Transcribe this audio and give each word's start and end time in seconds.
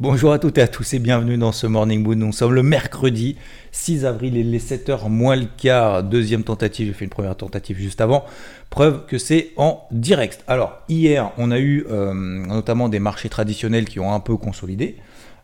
Bonjour 0.00 0.32
à 0.32 0.38
toutes 0.38 0.56
et 0.56 0.62
à 0.62 0.66
tous 0.66 0.94
et 0.94 0.98
bienvenue 0.98 1.36
dans 1.36 1.52
ce 1.52 1.66
Morning 1.66 2.02
Mood. 2.02 2.16
Nous 2.16 2.32
sommes 2.32 2.54
le 2.54 2.62
mercredi 2.62 3.36
6 3.72 4.06
avril 4.06 4.34
et 4.38 4.42
les 4.42 4.58
7h 4.58 5.10
moins 5.10 5.36
le 5.36 5.44
quart. 5.44 6.02
Deuxième 6.02 6.42
tentative, 6.42 6.86
j'ai 6.86 6.94
fait 6.94 7.04
une 7.04 7.10
première 7.10 7.36
tentative 7.36 7.76
juste 7.76 8.00
avant. 8.00 8.24
Preuve 8.70 9.04
que 9.04 9.18
c'est 9.18 9.50
en 9.58 9.86
direct. 9.90 10.42
Alors, 10.46 10.78
hier, 10.88 11.32
on 11.36 11.50
a 11.50 11.58
eu 11.58 11.84
euh, 11.90 12.14
notamment 12.14 12.88
des 12.88 12.98
marchés 12.98 13.28
traditionnels 13.28 13.84
qui 13.84 14.00
ont 14.00 14.14
un 14.14 14.20
peu 14.20 14.38
consolidé. 14.38 14.96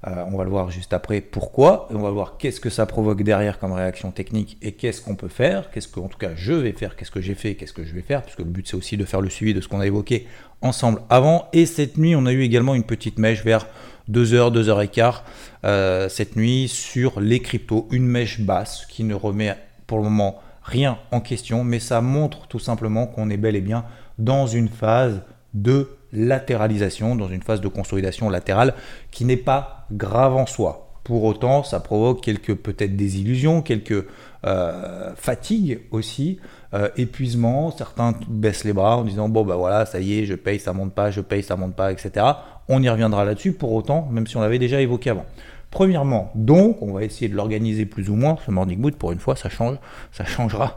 Euh, 0.06 0.24
on 0.32 0.38
va 0.38 0.44
le 0.44 0.50
voir 0.50 0.70
juste 0.70 0.94
après 0.94 1.20
pourquoi. 1.20 1.86
On 1.90 1.98
va 1.98 2.10
voir 2.10 2.38
qu'est-ce 2.38 2.60
que 2.60 2.70
ça 2.70 2.86
provoque 2.86 3.22
derrière 3.22 3.58
comme 3.58 3.72
réaction 3.72 4.10
technique 4.10 4.56
et 4.62 4.72
qu'est-ce 4.72 5.02
qu'on 5.02 5.16
peut 5.16 5.28
faire. 5.28 5.70
Qu'est-ce 5.70 5.88
que, 5.88 6.00
en 6.00 6.08
tout 6.08 6.18
cas, 6.18 6.30
je 6.34 6.54
vais 6.54 6.72
faire, 6.72 6.96
qu'est-ce 6.96 7.10
que 7.10 7.20
j'ai 7.20 7.34
fait, 7.34 7.56
qu'est-ce 7.56 7.74
que 7.74 7.84
je 7.84 7.92
vais 7.92 8.00
faire? 8.00 8.22
Puisque 8.22 8.38
le 8.38 8.46
but, 8.46 8.66
c'est 8.66 8.76
aussi 8.76 8.96
de 8.96 9.04
faire 9.04 9.20
le 9.20 9.28
suivi 9.28 9.52
de 9.52 9.60
ce 9.60 9.68
qu'on 9.68 9.80
a 9.80 9.86
évoqué 9.86 10.26
ensemble 10.62 11.02
avant. 11.10 11.48
Et 11.52 11.66
cette 11.66 11.98
nuit, 11.98 12.16
on 12.16 12.24
a 12.24 12.32
eu 12.32 12.40
également 12.40 12.74
une 12.74 12.84
petite 12.84 13.18
mèche 13.18 13.44
vers 13.44 13.66
2h, 14.10 14.52
2h15 14.52 15.22
euh, 15.64 16.08
cette 16.08 16.36
nuit 16.36 16.68
sur 16.68 17.20
les 17.20 17.40
cryptos. 17.40 17.88
Une 17.90 18.06
mèche 18.06 18.40
basse 18.40 18.86
qui 18.86 19.04
ne 19.04 19.14
remet 19.14 19.56
pour 19.86 19.98
le 19.98 20.04
moment 20.04 20.40
rien 20.62 20.98
en 21.12 21.20
question, 21.20 21.64
mais 21.64 21.78
ça 21.78 22.00
montre 22.00 22.46
tout 22.48 22.58
simplement 22.58 23.06
qu'on 23.06 23.30
est 23.30 23.36
bel 23.36 23.56
et 23.56 23.60
bien 23.60 23.84
dans 24.18 24.46
une 24.46 24.68
phase 24.68 25.22
de 25.54 25.90
latéralisation, 26.12 27.16
dans 27.16 27.28
une 27.28 27.42
phase 27.42 27.60
de 27.60 27.68
consolidation 27.68 28.30
latérale 28.30 28.74
qui 29.10 29.24
n'est 29.24 29.36
pas 29.36 29.86
grave 29.92 30.36
en 30.36 30.46
soi. 30.46 30.82
Pour 31.04 31.22
autant, 31.22 31.62
ça 31.62 31.78
provoque 31.78 32.20
quelques 32.20 32.56
peut-être 32.56 32.96
désillusions, 32.96 33.62
quelques 33.62 34.06
euh, 34.44 35.14
fatigues 35.14 35.82
aussi, 35.92 36.40
euh, 36.74 36.88
épuisement. 36.96 37.70
Certains 37.70 38.14
baissent 38.28 38.64
les 38.64 38.72
bras 38.72 38.96
en 38.96 39.04
disant 39.04 39.28
bon 39.28 39.44
bah 39.44 39.54
voilà, 39.54 39.86
ça 39.86 40.00
y 40.00 40.18
est, 40.18 40.26
je 40.26 40.34
paye, 40.34 40.58
ça 40.58 40.72
monte 40.72 40.94
pas, 40.94 41.12
je 41.12 41.20
paye, 41.20 41.44
ça 41.44 41.54
monte 41.54 41.76
pas, 41.76 41.92
etc. 41.92 42.26
On 42.68 42.82
y 42.82 42.88
reviendra 42.88 43.24
là-dessus. 43.24 43.52
Pour 43.52 43.72
autant, 43.72 44.08
même 44.10 44.26
si 44.26 44.36
on 44.36 44.40
l'avait 44.40 44.58
déjà 44.58 44.80
évoqué 44.80 45.10
avant. 45.10 45.26
Premièrement, 45.70 46.30
donc, 46.34 46.80
on 46.80 46.92
va 46.92 47.04
essayer 47.04 47.28
de 47.28 47.34
l'organiser 47.34 47.86
plus 47.86 48.08
ou 48.08 48.14
moins. 48.14 48.38
Ce 48.46 48.50
morning 48.50 48.78
mood, 48.78 48.94
pour 48.94 49.12
une 49.12 49.18
fois, 49.18 49.36
ça 49.36 49.48
change, 49.48 49.76
ça 50.12 50.24
changera. 50.24 50.76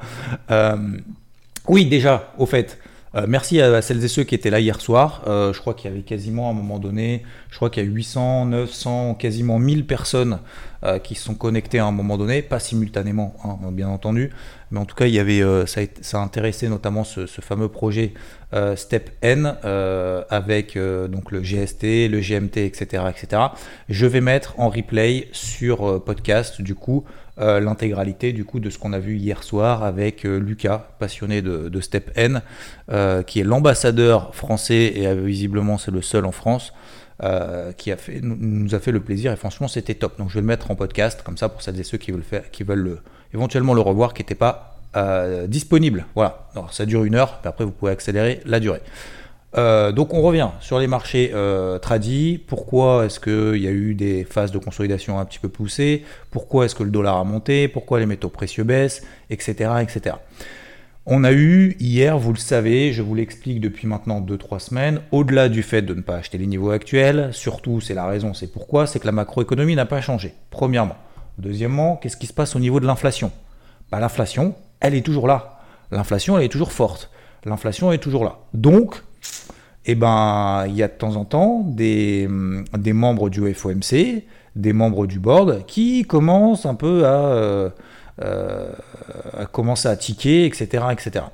Euh, 0.51 0.77
oui, 1.67 1.85
déjà, 1.85 2.33
au 2.37 2.45
fait, 2.45 2.79
euh, 3.15 3.25
merci 3.27 3.59
à, 3.59 3.81
celles 3.81 4.03
et 4.03 4.07
ceux 4.07 4.23
qui 4.23 4.35
étaient 4.35 4.49
là 4.49 4.59
hier 4.59 4.79
soir. 4.79 5.23
Euh, 5.27 5.51
je 5.51 5.59
crois 5.59 5.73
qu'il 5.73 5.89
y 5.89 5.93
avait 5.93 6.03
quasiment 6.03 6.47
à 6.47 6.51
un 6.51 6.53
moment 6.53 6.77
donné, 6.77 7.23
je 7.49 7.55
crois 7.55 7.69
qu'il 7.69 7.83
y 7.83 7.87
a 7.87 7.89
800, 7.89 8.45
900, 8.45 9.15
quasiment 9.15 9.57
1000 9.57 9.87
personnes 9.87 10.39
euh, 10.83 10.99
qui 10.99 11.15
sont 11.15 11.33
connectées 11.33 11.79
à 11.79 11.85
un 11.85 11.91
moment 11.91 12.17
donné, 12.17 12.41
pas 12.41 12.59
simultanément, 12.59 13.35
hein, 13.43 13.71
bien 13.71 13.89
entendu, 13.89 14.31
mais 14.69 14.79
en 14.79 14.85
tout 14.85 14.95
cas, 14.95 15.07
il 15.07 15.13
y 15.13 15.19
avait, 15.19 15.41
ça, 15.65 15.81
a, 15.81 16.21
intéressé 16.21 16.69
notamment 16.69 17.03
ce, 17.03 17.25
ce 17.25 17.41
fameux 17.41 17.69
projet 17.69 18.13
Step 18.75 19.11
N 19.21 19.55
avec 20.29 20.77
donc 20.77 21.31
le 21.31 21.41
GST, 21.41 22.07
le 22.07 22.19
GMT, 22.19 22.57
etc., 22.57 23.03
etc. 23.09 23.41
Je 23.89 24.05
vais 24.05 24.21
mettre 24.21 24.59
en 24.59 24.69
replay 24.69 25.27
sur 25.31 26.03
podcast 26.03 26.61
du 26.61 26.75
coup 26.75 27.03
euh, 27.39 27.59
l'intégralité 27.59 28.33
du 28.33 28.43
coup 28.43 28.59
de 28.59 28.69
ce 28.69 28.77
qu'on 28.77 28.91
a 28.91 28.99
vu 28.99 29.15
hier 29.15 29.43
soir 29.43 29.83
avec 29.83 30.25
euh, 30.25 30.39
Lucas, 30.39 30.89
passionné 30.99 31.41
de, 31.41 31.81
Step 31.81 32.11
N, 32.15 32.41
euh, 32.91 33.23
qui 33.23 33.39
est 33.39 33.43
l'ambassadeur 33.43 34.35
français 34.35 34.93
et 34.95 35.13
visiblement 35.15 35.77
c'est 35.77 35.91
le 35.91 36.01
seul 36.01 36.25
en 36.25 36.31
France. 36.31 36.73
qui 37.77 37.91
a 37.91 37.97
fait, 37.97 38.19
nous 38.21 38.73
a 38.75 38.79
fait 38.79 38.91
le 38.91 38.99
plaisir 38.99 39.31
et 39.31 39.35
franchement 39.35 39.67
c'était 39.67 39.95
top. 39.95 40.17
Donc 40.17 40.29
je 40.29 40.35
vais 40.35 40.41
le 40.41 40.47
mettre 40.47 40.69
en 40.71 40.75
podcast 40.75 41.21
comme 41.23 41.37
ça 41.37 41.49
pour 41.49 41.61
celles 41.61 41.79
et 41.79 41.83
ceux 41.83 41.97
qui 41.97 42.11
veulent, 42.11 42.23
faire, 42.23 42.51
qui 42.51 42.63
veulent 42.63 42.79
le, 42.79 42.99
éventuellement 43.33 43.73
le 43.73 43.81
revoir 43.81 44.13
qui 44.13 44.21
n'était 44.21 44.35
pas 44.35 44.75
disponible. 45.47 46.07
Voilà, 46.15 46.47
Alors, 46.53 46.73
ça 46.73 46.85
dure 46.85 47.03
une 47.03 47.13
heure, 47.13 47.39
mais 47.43 47.49
après 47.49 47.63
vous 47.63 47.71
pouvez 47.71 47.91
accélérer 47.91 48.41
la 48.45 48.59
durée. 48.59 48.81
Euh, 49.57 49.91
donc 49.91 50.13
on 50.13 50.21
revient 50.21 50.49
sur 50.59 50.79
les 50.79 50.87
marchés 50.87 51.31
euh, 51.33 51.79
tradis. 51.79 52.37
Pourquoi 52.45 53.05
est-ce 53.05 53.19
qu'il 53.19 53.61
y 53.61 53.67
a 53.67 53.71
eu 53.71 53.95
des 53.95 54.23
phases 54.23 54.51
de 54.51 54.59
consolidation 54.59 55.19
un 55.19 55.25
petit 55.25 55.39
peu 55.39 55.49
poussées? 55.49 56.03
Pourquoi 56.31 56.65
est-ce 56.65 56.75
que 56.75 56.83
le 56.83 56.91
dollar 56.91 57.17
a 57.17 57.23
monté? 57.23 57.67
Pourquoi 57.67 57.99
les 57.99 58.05
métaux 58.05 58.29
précieux 58.29 58.63
baissent? 58.63 59.03
Etc. 59.29 59.69
etc. 59.81 60.15
On 61.11 61.23
a 61.23 61.31
eu 61.31 61.75
hier, 61.79 62.19
vous 62.19 62.33
le 62.33 62.37
savez, 62.37 62.93
je 62.93 63.01
vous 63.01 63.15
l'explique 63.15 63.59
depuis 63.61 63.87
maintenant 63.87 64.21
2-3 64.21 64.59
semaines, 64.59 65.01
au-delà 65.11 65.49
du 65.49 65.63
fait 65.63 65.81
de 65.81 65.95
ne 65.95 66.01
pas 66.01 66.17
acheter 66.17 66.37
les 66.37 66.45
niveaux 66.45 66.69
actuels, 66.69 67.29
surtout 67.31 67.81
c'est 67.81 67.95
la 67.95 68.05
raison, 68.05 68.35
c'est 68.35 68.51
pourquoi, 68.51 68.85
c'est 68.85 68.99
que 68.99 69.07
la 69.07 69.11
macroéconomie 69.11 69.75
n'a 69.75 69.87
pas 69.87 70.01
changé, 70.01 70.35
premièrement. 70.51 70.97
Deuxièmement, 71.39 71.95
qu'est-ce 71.95 72.17
qui 72.17 72.27
se 72.27 72.33
passe 72.33 72.55
au 72.55 72.59
niveau 72.59 72.79
de 72.79 72.85
l'inflation? 72.85 73.31
Bah, 73.91 73.99
L'inflation, 73.99 74.53
elle 74.81 74.93
est 74.93 75.01
toujours 75.01 75.25
là. 75.25 75.61
L'inflation, 75.89 76.37
elle 76.37 76.43
est 76.43 76.49
toujours 76.49 76.71
forte. 76.71 77.09
L'inflation 77.43 77.91
est 77.91 77.97
toujours 77.97 78.23
là. 78.23 78.41
Donc, 78.53 79.01
eh 79.85 79.95
ben, 79.95 80.65
il 80.67 80.75
y 80.75 80.83
a 80.83 80.87
de 80.87 80.93
temps 80.93 81.15
en 81.15 81.25
temps 81.25 81.63
des, 81.65 82.27
des, 82.77 82.93
membres 82.93 83.29
du 83.29 83.53
FOMC, 83.53 84.23
des 84.55 84.73
membres 84.73 85.07
du 85.07 85.19
board 85.19 85.65
qui 85.65 86.03
commencent 86.03 86.65
un 86.65 86.75
peu 86.75 87.05
à, 87.05 87.15
euh, 87.15 87.69
euh, 88.21 88.71
commencer 89.51 89.87
à 89.87 89.95
tiquer, 89.95 90.45
etc. 90.45 90.85
etc. 90.91 91.25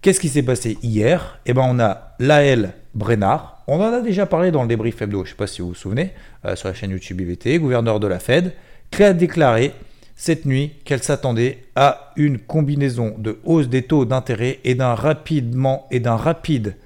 Qu'est-ce 0.00 0.20
qui 0.20 0.28
s'est 0.28 0.42
passé 0.42 0.78
hier? 0.82 1.40
Eh 1.46 1.52
ben, 1.52 1.64
on 1.66 1.80
a 1.80 2.14
Laël 2.18 2.74
Brennard, 2.94 3.62
on 3.66 3.80
en 3.80 3.92
a 3.92 4.00
déjà 4.00 4.24
parlé 4.26 4.50
dans 4.50 4.62
le 4.62 4.68
débrief 4.68 5.02
hebdo, 5.02 5.18
je 5.18 5.22
ne 5.22 5.28
sais 5.30 5.36
pas 5.36 5.46
si 5.46 5.60
vous 5.60 5.68
vous 5.68 5.74
souvenez, 5.74 6.12
euh, 6.44 6.54
sur 6.54 6.68
la 6.68 6.74
chaîne 6.74 6.92
YouTube 6.92 7.20
IVT, 7.20 7.58
gouverneur 7.58 7.98
de 7.98 8.06
la 8.06 8.20
Fed, 8.20 8.52
qui 8.90 9.02
a 9.02 9.12
déclaré 9.12 9.72
cette 10.14 10.46
nuit 10.46 10.72
qu'elle 10.84 11.02
s'attendait 11.02 11.64
à 11.74 12.12
une 12.16 12.38
combinaison 12.38 13.14
de 13.18 13.38
hausse 13.44 13.68
des 13.68 13.82
taux 13.82 14.04
d'intérêt 14.04 14.60
et 14.64 14.74
d'un 14.74 14.94
rapidement 14.94 15.86
et 15.90 16.00
d'un 16.00 16.16
rapide 16.16 16.76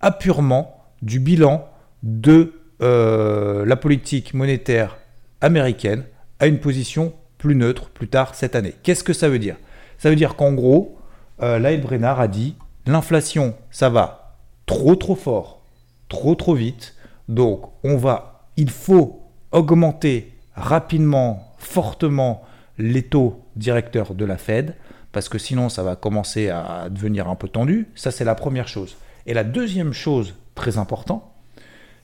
appurement 0.00 0.84
du 1.02 1.20
bilan 1.20 1.68
de 2.02 2.54
euh, 2.82 3.64
la 3.64 3.76
politique 3.76 4.34
monétaire 4.34 4.98
américaine 5.40 6.04
à 6.40 6.46
une 6.46 6.58
position 6.58 7.14
plus 7.38 7.54
neutre 7.54 7.90
plus 7.90 8.08
tard 8.08 8.34
cette 8.34 8.54
année. 8.54 8.74
Qu'est-ce 8.82 9.04
que 9.04 9.12
ça 9.12 9.28
veut 9.28 9.38
dire? 9.38 9.56
Ça 9.98 10.10
veut 10.10 10.16
dire 10.16 10.36
qu'en 10.36 10.52
gros, 10.52 10.98
euh, 11.42 11.58
Laël 11.58 11.80
Brennard 11.80 12.20
a 12.20 12.28
dit 12.28 12.54
l'inflation, 12.86 13.54
ça 13.70 13.88
va 13.88 14.36
trop 14.66 14.96
trop 14.96 15.14
fort, 15.14 15.62
trop 16.08 16.34
trop 16.34 16.54
vite. 16.54 16.94
Donc 17.28 17.70
on 17.82 17.96
va, 17.96 18.46
il 18.56 18.70
faut 18.70 19.22
augmenter 19.52 20.32
rapidement, 20.54 21.54
fortement 21.58 22.42
les 22.78 23.02
taux 23.02 23.42
directeurs 23.56 24.14
de 24.14 24.24
la 24.24 24.36
Fed, 24.36 24.74
parce 25.12 25.28
que 25.28 25.38
sinon 25.38 25.68
ça 25.68 25.82
va 25.82 25.96
commencer 25.96 26.50
à 26.50 26.88
devenir 26.90 27.28
un 27.28 27.36
peu 27.36 27.48
tendu. 27.48 27.88
Ça, 27.94 28.10
c'est 28.10 28.24
la 28.24 28.34
première 28.34 28.68
chose. 28.68 28.96
Et 29.26 29.34
la 29.34 29.44
deuxième 29.44 29.92
chose 29.92 30.34
très 30.54 30.78
importante, 30.78 31.24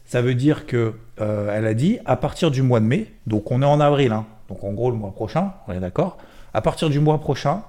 ça 0.05 0.21
veut 0.21 0.35
dire 0.35 0.67
que 0.67 0.95
euh, 1.21 1.57
elle 1.57 1.67
a 1.67 1.75
dit 1.75 1.99
à 2.05 2.17
partir 2.17 2.51
du 2.51 2.63
mois 2.63 2.81
de 2.81 2.85
mai, 2.85 3.13
donc 3.27 3.51
on 3.51 3.63
est 3.63 3.67
en 3.67 3.81
avril, 3.81 4.13
hein, 4.13 4.27
donc 4.49 4.63
en 4.65 4.73
gros 4.73 4.91
le 4.91 4.97
mois 4.97 5.13
prochain, 5.13 5.53
on 5.69 5.73
est 5.73 5.81
d'accord, 5.81 6.19
à 6.53 6.61
partir 6.61 6.91
du 6.91 7.01
mois 7.01 7.21
prochain, 7.21 7.63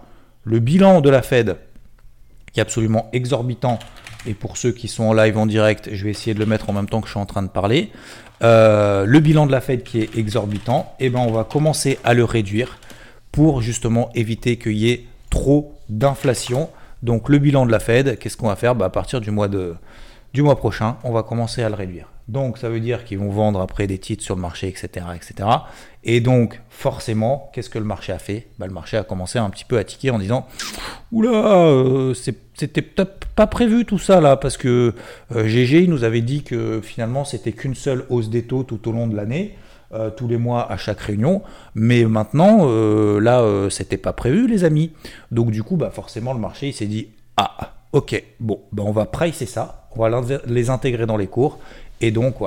le 0.44 0.60
bilan 0.60 1.02
de 1.02 1.10
la 1.10 1.22
Fed, 1.22 1.58
qui 2.52 2.60
est 2.60 2.64
absolument 2.64 3.10
exorbitant, 3.14 3.80
et 4.26 4.34
pour 4.34 4.58
ceux 4.58 4.72
qui 4.72 4.88
sont 4.88 5.04
en 5.04 5.14
live 5.14 5.38
en 5.38 5.46
direct, 5.46 5.90
je 5.94 6.04
vais 6.04 6.12
essayer 6.12 6.34
de 6.34 6.40
le 6.40 6.46
mettre 6.46 6.70
en 6.70 6.74
même 6.74 6.88
temps 6.88 7.02
que 7.02 7.08
je 7.08 7.12
suis 7.12 7.20
en 7.20 7.26
train 7.26 7.44
de 7.44 7.48
parler, 7.48 7.92
euh, 8.42 9.06
le 9.06 9.20
bilan 9.20 9.46
de 9.46 9.52
la 9.52 9.62
Fed 9.62 9.84
qui 9.84 10.02
est 10.02 10.18
exorbitant, 10.18 10.96
et 11.00 11.06
eh 11.06 11.10
ben 11.10 11.20
on 11.20 11.32
va 11.32 11.44
commencer 11.44 12.00
à 12.04 12.14
le 12.14 12.24
réduire 12.24 12.80
pour 13.32 13.62
justement 13.62 14.10
éviter 14.16 14.58
qu'il 14.58 14.78
y 14.78 14.90
ait 14.90 15.06
trop 15.30 15.74
d'inflation. 15.90 16.70
Donc 17.04 17.30
le 17.30 17.38
bilan 17.38 17.66
de 17.66 17.72
la 17.72 17.80
Fed, 17.80 18.18
qu'est-ce 18.18 18.38
qu'on 18.38 18.48
va 18.48 18.56
faire? 18.56 18.76
Bah, 18.76 18.86
À 18.86 18.90
partir 18.90 19.22
du 19.22 19.30
mois, 19.30 19.50
de, 19.50 19.76
du 20.34 20.42
mois 20.42 20.56
prochain, 20.56 20.98
on 21.04 21.12
va 21.12 21.22
commencer 21.22 21.62
à 21.62 21.70
le 21.70 21.76
réduire. 21.76 22.08
Donc 22.30 22.58
ça 22.58 22.70
veut 22.70 22.80
dire 22.80 23.04
qu'ils 23.04 23.20
vont 23.20 23.30
vendre 23.30 23.60
après 23.60 23.86
des 23.86 23.98
titres 23.98 24.24
sur 24.24 24.36
le 24.36 24.42
marché, 24.42 24.70
etc. 24.70 25.06
etc. 25.14 25.50
Et 26.06 26.22
donc 26.22 26.62
forcément, 26.70 27.52
qu'est-ce 27.54 27.70
que 27.70 27.78
le 27.80 27.86
marché 27.86 28.14
a 28.14 28.20
fait? 28.20 28.48
Bah, 28.58 28.68
Le 28.68 28.74
marché 28.74 28.96
a 28.96 29.04
commencé 29.04 29.38
un 29.38 29.50
petit 29.50 29.66
peu 29.66 29.78
à 29.78 29.84
tiquer 29.84 30.10
en 30.12 30.20
disant 30.20 30.48
Oula, 31.12 31.30
euh, 31.30 32.14
c'était 32.14 32.82
peut-être 32.82 33.26
pas 33.36 33.48
prévu 33.48 33.84
tout 33.84 34.00
ça 34.00 34.22
là, 34.22 34.38
parce 34.38 34.56
que 34.56 34.94
GG 35.36 35.84
euh, 35.84 35.88
nous 35.88 36.06
avait 36.06 36.22
dit 36.22 36.44
que 36.44 36.80
finalement 36.82 37.26
c'était 37.26 37.52
qu'une 37.52 37.76
seule 37.76 38.06
hausse 38.10 38.30
des 38.30 38.44
taux 38.44 38.64
tout 38.64 38.88
au 38.88 38.94
long 38.94 39.08
de 39.08 39.16
l'année. 39.18 39.58
Euh, 39.94 40.10
tous 40.10 40.28
les 40.28 40.38
mois 40.38 40.72
à 40.72 40.78
chaque 40.78 41.00
réunion. 41.02 41.44
Mais 41.76 42.04
maintenant, 42.06 42.62
euh, 42.64 43.20
là, 43.20 43.42
euh, 43.42 43.70
c'était 43.70 43.98
pas 43.98 44.12
prévu, 44.12 44.48
les 44.48 44.64
amis. 44.64 44.92
Donc 45.30 45.52
du 45.52 45.62
coup, 45.62 45.76
bah, 45.76 45.92
forcément, 45.92 46.34
le 46.34 46.40
marché, 46.40 46.70
il 46.70 46.74
s'est 46.74 46.88
dit, 46.88 47.10
ah, 47.38 47.74
ok, 47.92 48.24
bon, 48.40 48.62
bah, 48.72 48.82
on 48.84 48.92
va 48.92 49.06
pricer 49.06 49.46
ça, 49.46 49.88
on 49.96 50.02
va 50.02 50.22
les 50.48 50.72
intégrer 50.72 51.06
dans 51.06 51.18
les 51.18 51.28
cours. 51.28 51.60
Et 52.02 52.10
donc. 52.10 52.38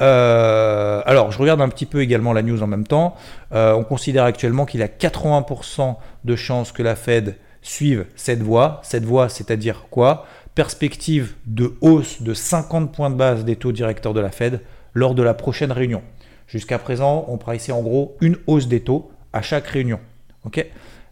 Euh, 0.00 1.02
alors, 1.04 1.30
je 1.30 1.38
regarde 1.38 1.60
un 1.60 1.68
petit 1.68 1.84
peu 1.84 2.00
également 2.00 2.32
la 2.32 2.40
news 2.40 2.62
en 2.62 2.66
même 2.66 2.86
temps. 2.86 3.14
On 3.50 3.84
considère 3.84 4.24
actuellement 4.24 4.64
qu'il 4.64 4.80
y 4.80 4.82
a 4.82 4.88
80% 4.88 5.96
de 6.24 6.36
chances 6.36 6.72
que 6.72 6.82
la 6.82 6.96
Fed 6.96 7.36
suive 7.60 8.06
cette 8.16 8.42
voie. 8.42 8.80
Cette 8.82 9.04
voie, 9.04 9.28
c'est-à-dire 9.28 9.88
quoi? 9.90 10.24
Perspective 10.54 11.34
de 11.44 11.74
hausse 11.82 12.22
de 12.22 12.32
50 12.32 12.90
points 12.90 13.10
de 13.10 13.16
base 13.16 13.44
des 13.44 13.56
taux 13.56 13.72
directeurs 13.72 14.14
de 14.14 14.20
la 14.20 14.30
Fed 14.30 14.62
lors 14.94 15.14
de 15.14 15.22
la 15.22 15.34
prochaine 15.34 15.72
réunion. 15.72 16.02
Jusqu'à 16.50 16.80
présent, 16.80 17.26
on 17.28 17.38
priceait 17.38 17.70
en 17.70 17.80
gros 17.80 18.16
une 18.20 18.36
hausse 18.48 18.66
des 18.66 18.80
taux 18.80 19.12
à 19.32 19.40
chaque 19.40 19.68
réunion. 19.68 20.00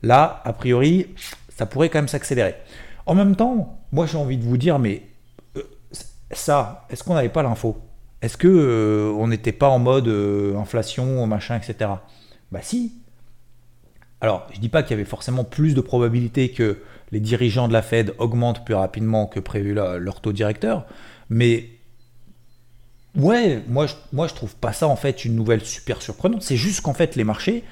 Là, 0.03 0.43
a 0.45 0.53
priori, 0.53 1.15
ça 1.57 1.65
pourrait 1.65 1.91
quand 1.91 1.99
même 1.99 2.09
s'accélérer. 2.09 2.57
En 3.07 3.15
même 3.15 3.37
temps, 3.37 3.79
moi 3.93 4.07
j'ai 4.07 4.19
envie 4.19 4.37
de 4.37 4.43
vous 4.43 4.57
dire, 4.57 4.81
mais 4.81 5.03
euh, 5.57 5.63
ça, 6.33 6.87
est-ce 6.91 7.05
qu'on 7.05 7.15
n'avait 7.15 7.29
pas 7.29 7.45
l'info? 7.45 7.77
Est-ce 8.21 8.37
que 8.37 8.49
euh, 8.49 9.13
on 9.17 9.29
n'était 9.29 9.53
pas 9.53 9.69
en 9.69 9.79
mode 9.79 10.09
euh, 10.09 10.57
inflation, 10.57 11.25
machin, 11.29 11.57
etc. 11.57 11.89
Bah 12.51 12.59
si. 12.61 12.95
Alors, 14.21 14.49
je 14.53 14.59
dis 14.59 14.69
pas 14.69 14.83
qu'il 14.83 14.91
y 14.91 14.95
avait 14.95 15.09
forcément 15.09 15.45
plus 15.45 15.75
de 15.75 15.81
probabilité 15.81 16.51
que 16.51 16.79
les 17.13 17.21
dirigeants 17.21 17.69
de 17.69 17.73
la 17.73 17.83
Fed 17.83 18.13
augmentent 18.19 18.65
plus 18.65 18.75
rapidement 18.75 19.27
que 19.27 19.39
prévu 19.39 19.73
leur 19.73 20.21
taux 20.21 20.33
directeur, 20.33 20.85
mais 21.31 21.78
ouais, 23.19 23.63
moi 23.69 23.87
je, 23.87 23.95
moi 24.13 24.27
je 24.27 24.35
trouve 24.35 24.57
pas 24.57 24.73
ça 24.73 24.89
en 24.89 24.97
fait 24.97 25.25
une 25.25 25.35
nouvelle 25.35 25.65
super 25.65 26.01
surprenante. 26.03 26.43
C'est 26.43 26.57
juste 26.57 26.81
qu'en 26.81 26.95
fait 26.95 27.17
les 27.17 27.25
marchés 27.25 27.65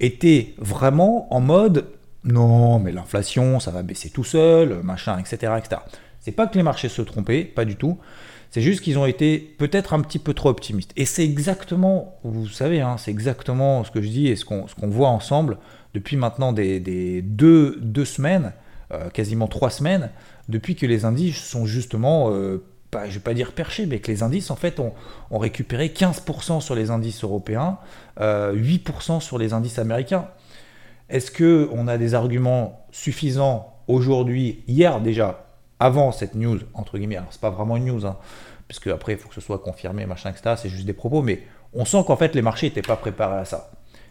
étaient 0.00 0.54
vraiment 0.58 1.32
en 1.34 1.40
mode 1.40 1.86
non, 2.24 2.78
mais 2.78 2.92
l'inflation, 2.92 3.60
ça 3.60 3.70
va 3.70 3.82
baisser 3.82 4.10
tout 4.10 4.24
seul, 4.24 4.82
machin, 4.82 5.18
etc. 5.18 5.52
etc. 5.58 5.80
C'est 6.20 6.32
pas 6.32 6.46
que 6.46 6.56
les 6.56 6.62
marchés 6.62 6.88
se 6.88 7.02
trompaient, 7.02 7.44
pas 7.44 7.64
du 7.64 7.76
tout. 7.76 7.98
C'est 8.50 8.60
juste 8.60 8.80
qu'ils 8.80 8.98
ont 8.98 9.06
été 9.06 9.38
peut-être 9.38 9.92
un 9.92 10.00
petit 10.00 10.18
peu 10.18 10.34
trop 10.34 10.48
optimistes. 10.48 10.92
Et 10.96 11.04
c'est 11.04 11.24
exactement, 11.24 12.18
vous 12.24 12.48
savez, 12.48 12.80
hein, 12.80 12.96
c'est 12.98 13.10
exactement 13.10 13.84
ce 13.84 13.90
que 13.90 14.00
je 14.00 14.08
dis 14.08 14.28
et 14.28 14.36
ce 14.36 14.44
qu'on 14.44 14.66
voit 14.82 15.08
ensemble 15.08 15.58
depuis 15.94 16.16
maintenant 16.16 16.52
des, 16.52 17.22
deux, 17.22 17.78
deux, 17.80 18.04
semaines, 18.04 18.52
euh, 18.92 19.10
quasiment 19.10 19.48
trois 19.48 19.70
semaines, 19.70 20.10
depuis 20.48 20.76
que 20.76 20.86
les 20.86 21.04
indices 21.04 21.42
sont 21.42 21.66
justement, 21.66 22.30
euh, 22.32 22.64
pas, 22.90 23.08
je 23.08 23.14
vais 23.14 23.20
pas 23.20 23.34
dire 23.34 23.52
perchés, 23.52 23.86
mais 23.86 24.00
que 24.00 24.10
les 24.10 24.22
indices 24.22 24.50
en 24.50 24.56
fait 24.56 24.80
ont, 24.80 24.92
récupéré 25.30 25.88
15% 25.88 26.60
sur 26.60 26.74
les 26.74 26.90
indices 26.90 27.22
européens, 27.24 27.78
8% 28.18 28.20
euh, 28.20 29.20
sur 29.20 29.38
les 29.38 29.52
indices 29.52 29.78
américains. 29.78 30.28
Est-ce 31.08 31.30
que 31.30 31.68
on 31.72 31.88
a 31.88 31.98
des 31.98 32.14
arguments 32.14 32.86
suffisants 32.90 33.74
aujourd'hui, 33.86 34.62
hier 34.66 35.00
déjà, 35.00 35.46
avant 35.80 36.12
cette 36.12 36.34
news 36.34 36.58
entre 36.74 36.98
guillemets 36.98 37.16
Alors 37.16 37.32
c'est 37.32 37.40
pas 37.40 37.50
vraiment 37.50 37.76
une 37.76 37.86
news, 37.86 38.06
hein, 38.06 38.16
puisque 38.66 38.88
après 38.88 39.12
il 39.12 39.18
faut 39.18 39.28
que 39.28 39.34
ce 39.34 39.40
soit 39.40 39.58
confirmé, 39.58 40.06
machin, 40.06 40.30
etc. 40.30 40.56
C'est 40.56 40.68
juste 40.68 40.86
des 40.86 40.92
propos, 40.92 41.22
mais 41.22 41.42
on 41.72 41.84
sent 41.84 42.02
qu'en 42.06 42.16
fait 42.16 42.34
les 42.34 42.42
marchés 42.42 42.66
n'étaient 42.66 42.82
pas 42.82 42.96
préparés 42.96 43.38
à 43.38 43.44
ça. 43.44 43.70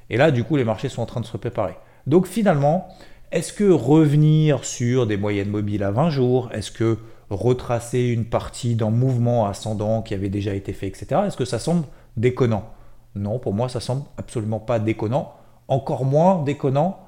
Et 0.10 0.18
là, 0.18 0.32
du 0.32 0.44
coup, 0.44 0.56
les 0.56 0.64
marchés 0.64 0.90
sont 0.90 1.02
en 1.02 1.06
train 1.06 1.20
de 1.20 1.26
se 1.26 1.36
préparer. 1.36 1.76
Donc 2.06 2.28
finalement, 2.28 2.88
est-ce 3.32 3.52
que 3.52 3.70
revenir 3.70 4.64
sur 4.64 5.06
des 5.06 5.18
moyennes 5.18 5.50
mobiles 5.50 5.84
à 5.84 5.92
20 5.92 6.10
jours, 6.10 6.50
est-ce 6.54 6.72
que 6.72 6.98
retracer 7.30 8.04
une 8.04 8.26
partie 8.26 8.76
d'un 8.76 8.90
mouvement 8.90 9.48
ascendant 9.48 10.02
qui 10.02 10.14
avait 10.14 10.30
déjà 10.30 10.54
été 10.54 10.74
fait, 10.74 10.88
etc., 10.88 11.22
est-ce 11.28 11.38
que 11.38 11.46
ça 11.46 11.60
semble 11.60 11.86
déconnant? 12.16 12.70
Non, 13.16 13.40
pour 13.40 13.54
moi, 13.54 13.68
ça 13.70 13.80
semble 13.80 14.04
absolument 14.18 14.60
pas 14.60 14.80
déconnant 14.80 15.34
encore 15.68 16.06
moins 16.06 16.44
déconnant 16.44 17.00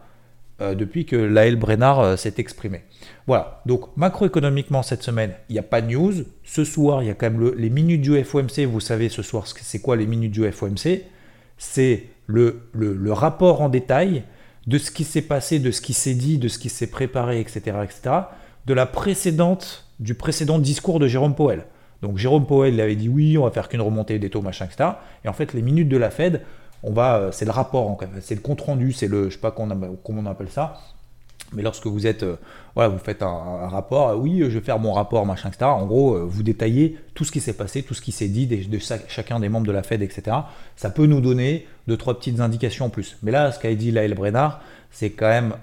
euh, 0.62 0.76
depuis 0.76 1.06
que 1.06 1.16
Laël 1.16 1.56
Brennard 1.56 2.00
euh, 2.00 2.16
s'est 2.18 2.36
exprimé. 2.38 2.82
Voilà, 3.28 3.62
donc 3.66 3.96
macroéconomiquement 3.96 4.84
cette 4.84 5.04
semaine, 5.04 5.34
il 5.48 5.54
n'y 5.54 5.60
a 5.60 5.64
pas 5.64 5.82
de 5.82 5.88
news. 5.94 6.14
Ce 6.44 6.64
soir, 6.64 7.02
il 7.02 7.08
y 7.08 7.10
a 7.10 7.14
quand 7.14 7.32
même 7.32 7.54
les 7.56 7.70
minutes 7.70 8.02
du 8.02 8.22
FOMC. 8.22 8.66
Vous 8.66 8.80
savez 8.80 9.10
ce 9.10 9.22
soir, 9.22 9.46
c'est 9.48 9.80
quoi 9.80 9.96
les 9.96 10.06
minutes 10.06 10.32
du 10.32 10.50
FOMC 10.52 11.04
C'est 11.58 12.08
le, 12.28 12.70
le, 12.74 13.14
rapport 13.14 13.62
en 13.62 13.70
détail 13.70 14.24
de 14.68 14.78
ce 14.78 14.92
qui 14.92 15.04
s'est 15.04 15.24
passé, 15.24 15.60
de 15.60 15.72
ce 15.72 15.82
qui 15.82 15.94
s'est 15.94 16.14
dit, 16.14 16.38
de 16.38 16.48
ce 16.48 16.60
qui 16.60 16.70
s'est 16.70 16.88
préparé, 16.88 17.40
etc., 17.40 17.78
etc., 17.84 18.16
de 18.66 18.74
la 18.74 18.86
précédente, 18.86 19.89
du 20.00 20.14
précédent 20.14 20.60
discours 20.60 21.00
de 21.00 21.08
Jérôme 21.08 21.36
Powell. 21.36 21.66
Donc 22.02 22.18
Jérôme 22.18 22.46
Powell 22.46 22.80
avait 22.80 22.96
dit 22.96 23.10
oui, 23.10 23.38
on 23.38 23.44
va 23.44 23.52
faire 23.52 23.68
qu'une 23.68 23.82
remontée 23.82 24.20
des 24.20 24.30
taux, 24.30 24.42
machin, 24.42 24.66
etc. 24.66 24.92
Et 25.26 25.30
en 25.30 25.34
fait, 25.34 25.54
les 25.54 25.62
minutes 25.62 25.90
de 25.90 25.98
la 25.98 26.10
Fed 26.10 26.42
on 26.84 26.92
va, 26.92 27.18
euh, 27.18 27.32
c'est 27.32 27.46
le 27.46 27.52
rapport, 27.52 27.98
c'est 28.22 28.36
le 28.36 28.42
compte 28.42 28.62
rendu, 28.62 28.94
c'est 28.94 29.08
le, 29.08 29.26
je 29.26 29.36
sais 29.36 29.40
pas 29.40 29.52
comment 29.52 29.76
on 30.06 30.26
appelle 30.26 30.50
ça, 30.50 30.80
mais 31.52 31.62
lorsque 31.62 31.88
vous 31.88 32.08
êtes, 32.08 32.24
euh, 32.24 32.38
voilà, 32.76 32.90
vous 32.90 33.00
faites 33.00 33.22
un, 33.22 33.68
rapport, 33.68 34.10
euh, 34.10 34.16
oui, 34.16 34.40
je 34.40 34.58
vais 34.58 34.62
faire 34.62 34.80
mon 34.80 34.94
rapport, 34.94 35.26
machin, 35.26 35.50
etc. 35.50 35.66
En 35.66 35.86
gros, 35.86 36.26
vous 36.26 36.44
détaillez 36.44 36.98
tout 37.16 37.26
ce 37.26 37.32
qui 37.32 37.42
s'est 37.42 37.54
passé, 37.54 37.84
tout 37.84 37.94
ce 37.94 38.02
qui 38.02 38.12
s'est 38.12 38.28
dit 38.28 38.48
de, 38.48 38.80
chacun 39.08 39.40
des 39.40 39.50
membres 39.50 39.68
de 39.68 39.72
la 39.72 39.84
Fed, 39.84 40.02
etc. 40.02 40.38
Ça 40.76 40.90
peut 40.90 41.06
nous 41.06 41.22
donner 41.22 41.68
deux, 41.88 41.98
trois 41.98 42.18
petites 42.18 42.40
indications 42.40 42.86
en 42.86 42.90
plus. 42.90 43.18
Mais 43.24 43.32
là, 43.32 43.52
ce 43.52 43.60
qu'a 43.60 43.74
dit 43.74 43.92
Laël 43.92 44.14
Brennard, 44.14 44.62
c'est 44.92 45.12
quand 45.12 45.28
même 45.28 45.54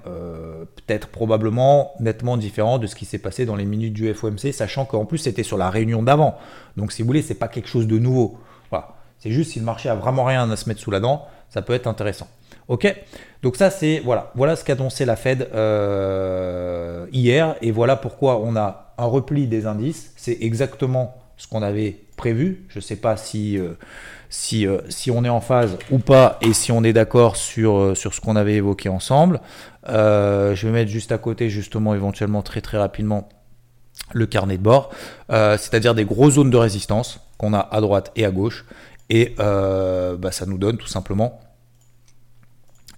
peut-être 0.77 1.09
probablement 1.09 1.93
nettement 2.01 2.37
différent 2.37 2.79
de 2.79 2.87
ce 2.87 2.95
qui 2.95 3.05
s'est 3.05 3.19
passé 3.19 3.45
dans 3.45 3.57
les 3.57 3.65
minutes 3.65 3.93
du 3.93 4.13
FOMC, 4.13 4.53
sachant 4.53 4.85
qu'en 4.85 5.05
plus 5.05 5.19
c'était 5.19 5.43
sur 5.43 5.59
la 5.59 5.69
réunion 5.69 6.03
d'avant. 6.03 6.37
Donc 6.77 6.93
si 6.93 7.03
vous 7.03 7.07
voulez, 7.07 7.23
c'est 7.23 7.35
pas 7.35 7.49
quelque 7.49 7.69
chose 7.69 7.87
de 7.87 7.99
nouveau. 7.99 8.39
Voilà. 8.71 8.95
C'est 9.19 9.31
juste 9.31 9.53
si 9.53 9.59
le 9.59 9.65
marché 9.65 9.89
a 9.89 9.95
vraiment 9.95 10.25
rien 10.25 10.51
à 10.51 10.57
se 10.57 10.69
mettre 10.69 10.81
sous 10.81 10.91
la 10.91 11.01
dent, 11.01 11.27
ça 11.49 11.63
peut 11.63 11.73
être 11.73 11.87
intéressant. 11.87 12.29
Ok? 12.69 12.95
Donc 13.43 13.57
ça 13.57 13.71
c'est 13.71 14.01
voilà, 14.01 14.33
voilà 14.35 14.57
ce 14.57 14.65
qu'annonçait 14.65 15.05
la 15.05 15.17
Fed 15.17 15.49
euh, 15.55 17.07
hier 17.13 17.57
et 17.63 17.71
voilà 17.71 17.97
pourquoi 17.97 18.41
on 18.41 18.57
a 18.57 18.95
un 18.99 19.05
repli 19.07 19.47
des 19.47 19.67
indices. 19.67 20.13
C'est 20.17 20.39
exactement 20.41 21.15
ce 21.37 21.47
qu'on 21.47 21.63
avait 21.63 22.06
prévu. 22.17 22.65
Je 22.69 22.79
ne 22.79 22.83
sais 22.83 22.97
pas 22.97 23.17
si, 23.17 23.59
euh, 23.59 23.75
euh, 24.55 24.81
si 24.89 25.11
on 25.11 25.25
est 25.25 25.29
en 25.29 25.41
phase 25.41 25.79
ou 25.91 25.99
pas 25.99 26.39
et 26.43 26.53
si 26.53 26.73
on 26.73 26.83
est 26.83 26.93
d'accord 26.93 27.37
sur, 27.37 27.97
sur 27.97 28.15
ce 28.15 28.21
qu'on 28.21 28.37
avait 28.37 28.55
évoqué 28.55 28.89
ensemble. 28.89 29.41
je 29.87 30.67
vais 30.67 30.73
mettre 30.73 30.91
juste 30.91 31.13
à 31.13 31.19
côté 31.19 31.51
justement 31.51 31.95
éventuellement 31.95 32.43
très 32.43 32.61
très 32.61 32.79
rapidement 32.79 33.29
le 34.13 34.27
carnet 34.27 34.59
de 34.59 34.63
bord, 34.63 34.91
c'est-à-dire 35.29 35.95
des 35.95 36.05
grosses 36.05 36.35
zones 36.35 36.51
de 36.51 36.57
résistance 36.57 37.21
qu'on 37.39 37.55
a 37.55 37.61
à 37.61 37.81
droite 37.81 38.13
et 38.17 38.25
à 38.25 38.31
gauche. 38.31 38.65
Et 39.09 39.35
euh, 39.39 40.17
bah, 40.17 40.33
ça 40.33 40.47
nous 40.47 40.59
donne 40.59 40.77
tout 40.77 40.87
simplement 40.87 41.41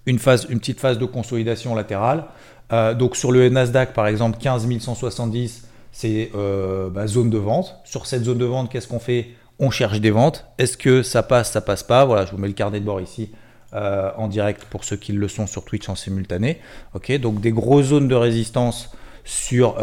une, 0.05 0.19
phase, 0.19 0.47
une 0.49 0.59
petite 0.59 0.79
phase 0.79 0.97
de 0.97 1.05
consolidation 1.05 1.75
latérale. 1.75 2.25
Euh, 2.71 2.93
donc 2.93 3.15
sur 3.15 3.31
le 3.31 3.49
Nasdaq, 3.49 3.93
par 3.93 4.07
exemple, 4.07 4.37
15 4.39 4.67
170, 4.79 5.67
c'est 5.99 6.31
euh, 6.33 6.89
bah, 6.89 7.07
zone 7.07 7.29
de 7.29 7.37
vente. 7.37 7.75
Sur 7.83 8.05
cette 8.05 8.23
zone 8.23 8.37
de 8.37 8.45
vente, 8.45 8.71
qu'est-ce 8.71 8.87
qu'on 8.87 8.99
fait? 8.99 9.31
On 9.59 9.69
cherche 9.69 9.99
des 9.99 10.11
ventes. 10.11 10.45
Est-ce 10.57 10.77
que 10.77 11.03
ça 11.03 11.23
passe, 11.23 11.51
ça 11.51 11.59
passe 11.59 11.83
pas? 11.83 12.05
Voilà, 12.05 12.25
je 12.25 12.31
vous 12.31 12.37
mets 12.37 12.47
le 12.47 12.53
carnet 12.53 12.79
de 12.79 12.85
bord 12.85 13.01
ici. 13.01 13.31
en 13.73 14.29
direct 14.29 14.63
pour 14.63 14.85
ceux 14.85 14.95
qui 14.95 15.11
le 15.11 15.27
sont 15.27 15.45
sur 15.45 15.65
Twitch 15.65 15.89
en 15.89 15.95
simultané. 15.95 16.61
Ok, 16.93 17.11
donc 17.19 17.41
des 17.41 17.51
grosses 17.51 17.87
zones 17.87 18.07
de 18.07 18.15
résistance 18.15 18.91
sur 19.25 19.75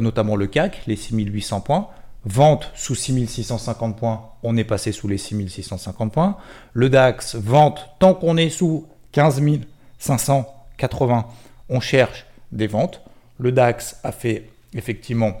notamment 0.00 0.34
le 0.34 0.48
CAC, 0.48 0.82
les 0.88 0.96
6800 0.96 1.60
points. 1.60 1.88
Vente 2.24 2.72
sous 2.74 2.96
6650 2.96 3.96
points, 3.96 4.24
on 4.42 4.56
est 4.56 4.64
passé 4.64 4.90
sous 4.90 5.06
les 5.06 5.18
6650 5.18 6.12
points. 6.12 6.36
Le 6.72 6.90
DAX, 6.90 7.36
vente 7.36 7.90
tant 8.00 8.14
qu'on 8.14 8.36
est 8.36 8.50
sous 8.50 8.88
15 9.12 9.40
580, 9.98 11.26
on 11.68 11.78
cherche 11.78 12.26
des 12.50 12.66
ventes. 12.66 13.02
Le 13.38 13.52
DAX 13.52 14.00
a 14.02 14.10
fait 14.10 14.50
effectivement, 14.74 15.32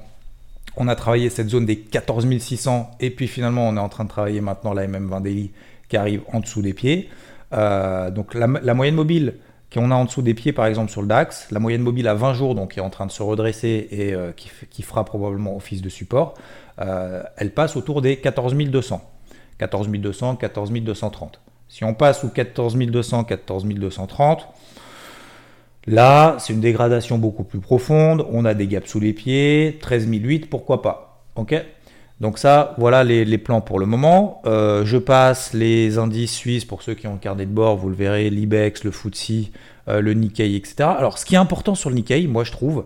on 0.76 0.88
a 0.88 0.94
travaillé 0.94 1.30
cette 1.30 1.48
zone 1.48 1.66
des 1.66 1.76
14 1.78 2.26
600 2.38 2.90
et 3.00 3.10
puis 3.10 3.28
finalement 3.28 3.68
on 3.68 3.76
est 3.76 3.80
en 3.80 3.88
train 3.88 4.04
de 4.04 4.08
travailler 4.08 4.40
maintenant 4.40 4.72
la 4.72 4.86
MM20 4.86 5.22
Daily 5.22 5.50
qui 5.88 5.96
arrive 5.96 6.22
en 6.32 6.40
dessous 6.40 6.62
des 6.62 6.74
pieds. 6.74 7.08
Euh, 7.52 8.10
donc 8.10 8.34
la, 8.34 8.46
moyenne 8.74 8.94
mobile 8.94 9.34
qu'on 9.72 9.90
a 9.90 9.94
en 9.94 10.04
dessous 10.04 10.22
des 10.22 10.34
pieds 10.34 10.52
par 10.52 10.66
exemple 10.66 10.90
sur 10.90 11.02
le 11.02 11.08
DAX, 11.08 11.50
la 11.50 11.58
moyenne 11.58 11.82
mobile 11.82 12.06
à 12.08 12.14
20 12.14 12.34
jours 12.34 12.54
donc 12.54 12.72
qui 12.72 12.78
est 12.78 12.82
en 12.82 12.90
train 12.90 13.06
de 13.06 13.10
se 13.10 13.22
redresser 13.22 13.88
et 13.90 14.14
euh, 14.14 14.32
qui, 14.32 14.82
fera 14.82 15.04
probablement 15.04 15.56
office 15.56 15.82
de 15.82 15.88
support. 15.88 16.34
Euh, 16.80 17.22
elle 17.36 17.52
passe 17.52 17.76
autour 17.76 18.02
des 18.02 18.16
14 18.16 18.54
200. 18.54 19.02
14 19.58 19.88
200, 19.88 20.36
14 20.36 20.72
230. 20.72 21.40
Si 21.68 21.84
on 21.84 21.94
passe 21.94 22.20
sous 22.20 22.30
14 22.30 22.76
200, 22.76 23.24
14 23.24 23.64
230, 23.64 24.48
là, 25.86 26.36
c'est 26.38 26.52
une 26.52 26.60
dégradation 26.60 27.18
beaucoup 27.18 27.44
plus 27.44 27.60
profonde. 27.60 28.26
On 28.30 28.44
a 28.44 28.54
des 28.54 28.66
gaps 28.66 28.88
sous 28.88 29.00
les 29.00 29.12
pieds, 29.12 29.78
13 29.80 30.08
008, 30.08 30.50
pourquoi 30.50 30.82
pas. 30.82 31.24
Ok? 31.36 31.54
Donc 32.20 32.38
ça, 32.38 32.74
voilà 32.76 33.02
les, 33.02 33.38
plans 33.38 33.62
pour 33.62 33.78
le 33.78 33.86
moment. 33.86 34.42
Euh, 34.44 34.84
je 34.84 34.98
passe 34.98 35.54
les 35.54 35.96
indices 35.96 36.34
suisses 36.34 36.66
pour 36.66 36.82
ceux 36.82 36.94
qui 36.94 37.06
ont 37.06 37.14
le 37.14 37.18
carnet 37.18 37.46
de 37.46 37.50
bord, 37.50 37.76
vous 37.76 37.88
le 37.88 37.94
verrez, 37.94 38.28
l'IBEX, 38.28 38.84
le 38.84 38.90
FTSE, 38.90 39.50
euh, 39.88 40.02
le 40.02 40.12
Nikkei, 40.12 40.54
etc. 40.54 40.74
Alors 40.80 41.16
ce 41.16 41.24
qui 41.24 41.34
est 41.34 41.38
important 41.38 41.74
sur 41.74 41.88
le 41.88 41.96
Nikkei, 41.96 42.26
moi 42.26 42.44
je 42.44 42.52
trouve, 42.52 42.84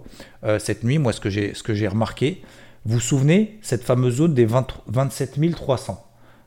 cette 0.59 0.85
nuit, 0.85 0.99
moi 0.99 1.13
ce 1.13 1.21
que 1.21 1.75
j'ai 1.75 1.89
remarqué, 1.89 2.43
vous 2.85 2.95
vous 2.95 3.01
souvenez, 3.01 3.59
cette 3.63 3.83
fameuse 3.83 4.17
zone 4.17 4.35
des 4.35 4.47
27 4.47 5.41
300. 5.53 6.05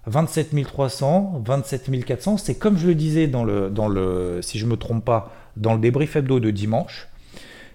27 0.07 0.63
300, 0.63 1.43
27 1.45 2.05
400, 2.05 2.37
c'est 2.37 2.55
comme 2.55 2.77
je 2.77 2.87
le 2.87 2.95
disais 2.95 3.27
dans 3.27 3.43
le, 3.43 3.69
dans 3.69 3.87
le, 3.87 4.39
si 4.41 4.57
je 4.57 4.65
me 4.65 4.77
trompe 4.77 5.03
pas, 5.03 5.31
dans 5.57 5.73
le 5.73 5.79
débrief 5.79 6.15
hebdo 6.15 6.39
de 6.39 6.49
dimanche, 6.49 7.09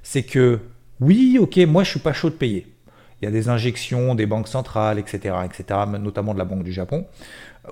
c'est 0.02 0.22
que 0.22 0.60
oui, 1.00 1.38
ok, 1.40 1.58
moi 1.68 1.84
je 1.84 1.90
suis 1.90 2.00
pas 2.00 2.12
chaud 2.12 2.30
de 2.30 2.34
payer. 2.34 2.66
il 3.20 3.26
y 3.26 3.28
a 3.28 3.30
des 3.30 3.48
injections 3.48 4.14
des 4.14 4.26
banques 4.26 4.48
centrales, 4.48 4.98
etc., 4.98 5.36
etc., 5.44 5.80
notamment 6.00 6.32
de 6.32 6.38
la 6.38 6.44
Banque 6.44 6.64
du 6.64 6.72
Japon. 6.72 7.06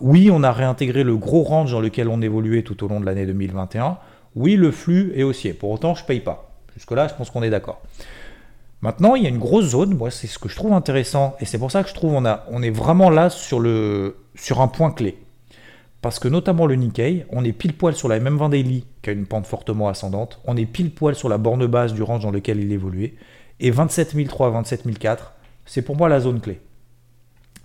Oui, 0.00 0.30
on 0.30 0.42
a 0.42 0.52
réintégré 0.52 1.04
le 1.04 1.16
gros 1.16 1.42
range 1.42 1.72
dans 1.72 1.80
lequel 1.80 2.08
on 2.08 2.20
évoluait 2.20 2.62
tout 2.62 2.84
au 2.84 2.88
long 2.88 3.00
de 3.00 3.06
l'année 3.06 3.26
2021. 3.26 3.98
Oui, 4.36 4.56
le 4.56 4.70
flux 4.70 5.12
est 5.16 5.22
haussier. 5.22 5.54
Pour 5.54 5.70
autant, 5.70 5.94
je 5.94 6.02
ne 6.02 6.06
paye 6.06 6.20
pas. 6.20 6.52
Jusque-là, 6.74 7.08
je 7.08 7.14
pense 7.14 7.30
qu'on 7.30 7.42
est 7.42 7.50
d'accord. 7.50 7.80
Maintenant, 8.82 9.14
il 9.14 9.22
y 9.22 9.26
a 9.26 9.28
une 9.28 9.38
grosse 9.38 9.66
zone, 9.66 9.94
moi 9.94 10.10
c'est 10.10 10.26
ce 10.26 10.38
que 10.38 10.48
je 10.48 10.56
trouve 10.56 10.72
intéressant, 10.72 11.36
et 11.40 11.44
c'est 11.44 11.58
pour 11.58 11.70
ça 11.70 11.82
que 11.82 11.90
je 11.90 11.94
trouve 11.94 12.14
on, 12.14 12.24
a, 12.24 12.46
on 12.50 12.62
est 12.62 12.70
vraiment 12.70 13.10
là 13.10 13.28
sur, 13.28 13.60
le, 13.60 14.16
sur 14.34 14.60
un 14.60 14.68
point 14.68 14.90
clé. 14.90 15.18
Parce 16.02 16.18
que 16.18 16.28
notamment 16.28 16.66
le 16.66 16.76
Nikkei, 16.76 17.26
on 17.30 17.44
est 17.44 17.52
pile 17.52 17.74
poil 17.74 17.94
sur 17.94 18.08
la 18.08 18.18
même 18.20 18.38
20 18.38 18.48
daily 18.48 18.86
qui 19.02 19.10
a 19.10 19.12
une 19.12 19.26
pente 19.26 19.46
fortement 19.46 19.88
ascendante, 19.88 20.40
on 20.46 20.56
est 20.56 20.66
pile 20.66 20.92
poil 20.92 21.14
sur 21.14 21.28
la 21.28 21.36
borne 21.36 21.66
basse 21.66 21.92
du 21.92 22.02
range 22.02 22.22
dans 22.22 22.30
lequel 22.30 22.58
il 22.58 22.72
évoluait, 22.72 23.14
et 23.60 23.70
27003, 23.70 24.50
27004, 24.50 25.34
c'est 25.66 25.82
pour 25.82 25.96
moi 25.96 26.08
la 26.08 26.20
zone 26.20 26.40
clé. 26.40 26.60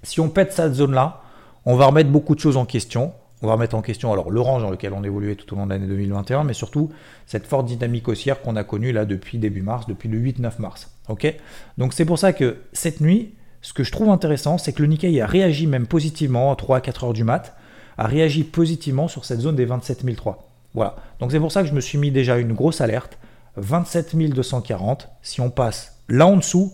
Si 0.04 0.20
on 0.20 0.30
pète 0.30 0.52
cette 0.52 0.74
zone-là, 0.74 1.22
on 1.66 1.76
va 1.76 1.86
remettre 1.88 2.10
beaucoup 2.10 2.36
de 2.36 2.40
choses 2.40 2.58
en 2.58 2.66
question, 2.66 3.14
on 3.42 3.48
va 3.48 3.54
remettre 3.54 3.76
en 3.76 3.82
question 3.82 4.12
alors 4.12 4.32
le 4.32 4.42
range 4.42 4.62
dans 4.62 4.70
lequel 4.70 4.94
on 4.94 5.04
évoluait 5.04 5.36
tout 5.36 5.54
au 5.54 5.58
long 5.58 5.66
de 5.66 5.72
l'année 5.72 5.88
2021, 5.88 6.44
mais 6.44 6.54
surtout 6.54 6.92
cette 7.26 7.48
forte 7.48 7.66
dynamique 7.66 8.08
haussière 8.08 8.42
qu'on 8.42 8.56
a 8.56 8.64
connue 8.64 8.92
là 8.92 9.06
depuis 9.06 9.38
début 9.38 9.62
mars, 9.62 9.88
depuis 9.88 10.10
le 10.10 10.20
8-9 10.20 10.60
mars. 10.60 10.92
Ok? 11.08 11.34
Donc 11.78 11.94
c'est 11.94 12.06
pour 12.06 12.20
ça 12.20 12.34
que 12.34 12.58
cette 12.74 13.02
nuit, 13.02 13.34
ce 13.66 13.74
que 13.74 13.84
je 13.84 13.92
trouve 13.92 14.10
intéressant, 14.10 14.60
c'est 14.60 14.74
que 14.74 14.84
le 14.84 14.88
Nikkei 14.88 15.20
a 15.22 15.26
réagi 15.26 15.66
même 15.66 15.88
positivement 15.88 16.52
à 16.52 16.56
3 16.56 16.78
à 16.78 16.82
4 16.82 17.06
heures 17.06 17.14
du 17.14 17.24
mat, 17.24 17.58
a 17.98 18.06
réagi 18.06 18.44
positivement 18.44 19.08
sur 19.08 19.26
cette 19.26 19.40
zone 19.40 19.56
des 19.56 19.66
27003. 19.66 20.52
Voilà. 20.76 20.96
Donc 21.20 21.32
c'est 21.32 21.40
pour 21.40 21.52
ça 21.52 21.64
que 21.64 21.68
je 21.68 21.74
me 21.74 21.82
suis 21.82 21.98
mis 21.98 22.12
déjà 22.12 22.38
une 22.38 22.54
grosse 22.54 22.80
alerte. 22.80 23.18
27 23.58 24.16
240. 24.30 25.10
Si 25.24 25.42
on 25.42 25.50
passe 25.50 25.98
là 26.10 26.28
en 26.28 26.38
dessous, 26.38 26.74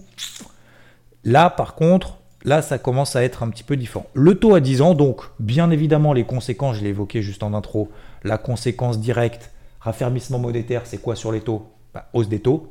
là 1.24 1.50
par 1.50 1.75
contre, 1.75 2.17
là 2.43 2.62
ça 2.62 2.77
commence 2.77 3.15
à 3.15 3.24
être 3.24 3.41
un 3.41 3.50
petit 3.50 3.63
peu 3.63 3.77
différent. 3.77 4.07
Le 4.13 4.36
taux 4.36 4.53
à 4.53 4.60
10 4.60 4.81
ans, 4.81 4.93
donc 4.93 5.21
bien 5.39 5.71
évidemment 5.71 6.12
les 6.12 6.25
conséquences, 6.25 6.75
je 6.75 6.81
l'ai 6.81 6.89
évoqué 6.89 7.21
juste 7.21 7.41
en 7.41 7.53
intro, 7.53 7.89
la 8.25 8.38
conséquence 8.38 9.00
directe, 9.00 9.51
raffermissement 9.79 10.39
monétaire, 10.39 10.81
c'est 10.83 10.98
quoi 10.98 11.15
sur 11.15 11.31
les 11.31 11.39
taux? 11.39 11.71
Bah, 11.93 12.10
Hausse 12.12 12.27
des 12.27 12.41
taux. 12.41 12.70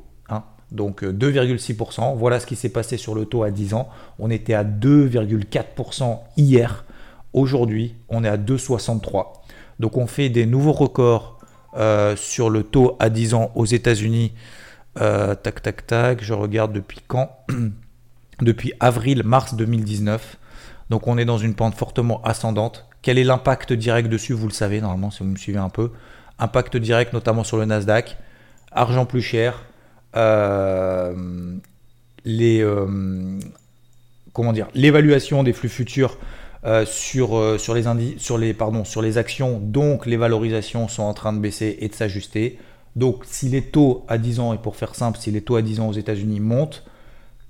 Donc 0.72 1.02
2,6%. 1.02 2.12
Euh, 2.12 2.14
voilà 2.16 2.40
ce 2.40 2.46
qui 2.46 2.56
s'est 2.56 2.68
passé 2.68 2.96
sur 2.96 3.14
le 3.14 3.24
taux 3.24 3.42
à 3.42 3.50
10 3.50 3.74
ans. 3.74 3.88
On 4.18 4.30
était 4.30 4.54
à 4.54 4.64
2,4% 4.64 6.18
hier. 6.36 6.84
Aujourd'hui, 7.32 7.94
on 8.08 8.24
est 8.24 8.28
à 8.28 8.36
2,63. 8.36 9.26
Donc 9.78 9.96
on 9.96 10.06
fait 10.06 10.28
des 10.28 10.46
nouveaux 10.46 10.72
records 10.72 11.38
euh, 11.76 12.16
sur 12.16 12.50
le 12.50 12.62
taux 12.62 12.96
à 12.98 13.10
10 13.10 13.34
ans 13.34 13.50
aux 13.54 13.66
États-Unis. 13.66 14.32
Euh, 15.00 15.34
tac, 15.34 15.62
tac, 15.62 15.86
tac. 15.86 16.22
Je 16.22 16.34
regarde 16.34 16.72
depuis 16.72 17.00
quand? 17.06 17.36
Depuis 18.40 18.72
avril-mars 18.80 19.54
2019. 19.54 20.38
Donc 20.88 21.06
on 21.06 21.18
est 21.18 21.26
dans 21.26 21.36
une 21.36 21.54
pente 21.54 21.74
fortement 21.74 22.22
ascendante. 22.22 22.86
Quel 23.02 23.18
est 23.18 23.24
l'impact 23.24 23.74
direct 23.74 24.08
dessus? 24.08 24.32
Vous 24.32 24.48
le 24.48 24.52
savez 24.52 24.80
normalement 24.80 25.10
si 25.10 25.22
vous 25.22 25.28
me 25.28 25.36
suivez 25.36 25.58
un 25.58 25.68
peu. 25.68 25.92
Impact 26.38 26.78
direct 26.78 27.12
notamment 27.12 27.44
sur 27.44 27.58
le 27.58 27.66
Nasdaq. 27.66 28.16
Argent 28.72 29.04
plus 29.04 29.20
cher. 29.20 29.62
Euh, 30.16 31.14
les, 32.24 32.60
euh, 32.60 33.38
comment 34.32 34.52
dire 34.52 34.68
l'évaluation 34.74 35.42
des 35.44 35.52
flux 35.52 35.68
futurs 35.68 36.18
euh, 36.64 36.84
sur, 36.84 37.58
sur, 37.58 37.74
les 37.74 37.84
sur, 38.18 38.36
les, 38.36 38.52
pardon, 38.52 38.84
sur 38.84 39.00
les 39.00 39.16
actions, 39.18 39.58
donc 39.58 40.04
les 40.04 40.16
valorisations 40.16 40.88
sont 40.88 41.04
en 41.04 41.14
train 41.14 41.32
de 41.32 41.38
baisser 41.38 41.78
et 41.80 41.88
de 41.88 41.94
s'ajuster. 41.94 42.58
Donc 42.96 43.22
si 43.24 43.48
les 43.48 43.62
taux 43.62 44.04
à 44.08 44.18
10 44.18 44.40
ans, 44.40 44.52
et 44.52 44.58
pour 44.58 44.76
faire 44.76 44.94
simple, 44.94 45.18
si 45.18 45.30
les 45.30 45.40
taux 45.40 45.56
à 45.56 45.62
10 45.62 45.80
ans 45.80 45.88
aux 45.88 45.94
États-Unis 45.94 46.40
montent, 46.40 46.84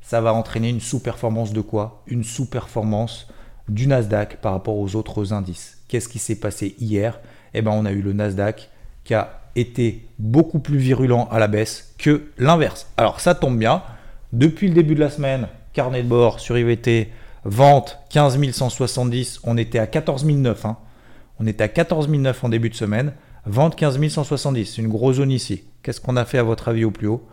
ça 0.03 0.21
va 0.21 0.33
entraîner 0.33 0.69
une 0.69 0.81
sous-performance 0.81 1.53
de 1.53 1.61
quoi? 1.61 2.03
Une 2.07 2.25
sous-performance 2.25 3.29
du 3.69 3.87
Nasdaq 3.87 4.37
par 4.41 4.53
rapport 4.53 4.77
aux 4.77 4.97
autres 4.97 5.33
indices. 5.33 5.79
Qu'est-ce 5.89 6.09
qui 6.09 6.19
s'est 6.19 6.39
passé 6.39 6.75
hier? 6.79 7.21
Eh 7.55 7.63
bien, 7.63 7.73
on 7.73 7.85
a 7.85 7.93
eu 7.93 8.03
le 8.03 8.13
Nasdaq 8.13 8.71
qui 9.05 9.15
a 9.15 9.40
été 9.57 10.07
beaucoup 10.19 10.59
plus 10.59 10.79
virulent 10.79 11.29
à 11.31 11.39
la 11.39 11.49
baisse 11.49 11.95
que 11.99 12.31
l'inverse. 12.39 12.91
Alors, 12.97 13.21
ça 13.21 13.35
tombe 13.35 13.59
bien. 13.59 13.83
Depuis 14.33 14.69
le 14.69 14.75
début 14.75 14.95
de 14.95 15.01
la 15.01 15.11
semaine, 15.11 15.49
carnet 15.73 16.03
de 16.03 16.09
bord 16.09 16.41
sur 16.41 16.57
IVT, 16.57 17.11
vente 17.45 17.99
15 18.11 18.41
170, 18.53 19.41
on 19.45 19.57
était 19.57 19.79
à 19.79 19.87
14 19.87 20.25
009. 20.25 20.65
Hein. 20.67 20.77
On 21.39 21.47
était 21.47 21.65
à 21.65 21.69
14 21.69 22.09
009 22.09 22.45
en 22.45 22.49
début 22.49 22.71
de 22.71 22.75
semaine. 22.75 23.13
Vente 23.47 23.77
15 23.77 24.09
170, 24.09 24.67
c'est 24.67 24.83
une 24.83 24.89
grosse 24.89 25.17
zone 25.17 25.31
ici. 25.31 25.65
Qu'est-ce 25.83 26.01
qu'on 26.01 26.17
a 26.17 26.25
fait 26.25 26.39
à 26.39 26.43
votre 26.43 26.69
avis 26.69 26.85
au 26.85 26.91
plus 26.91 27.07
haut? 27.07 27.27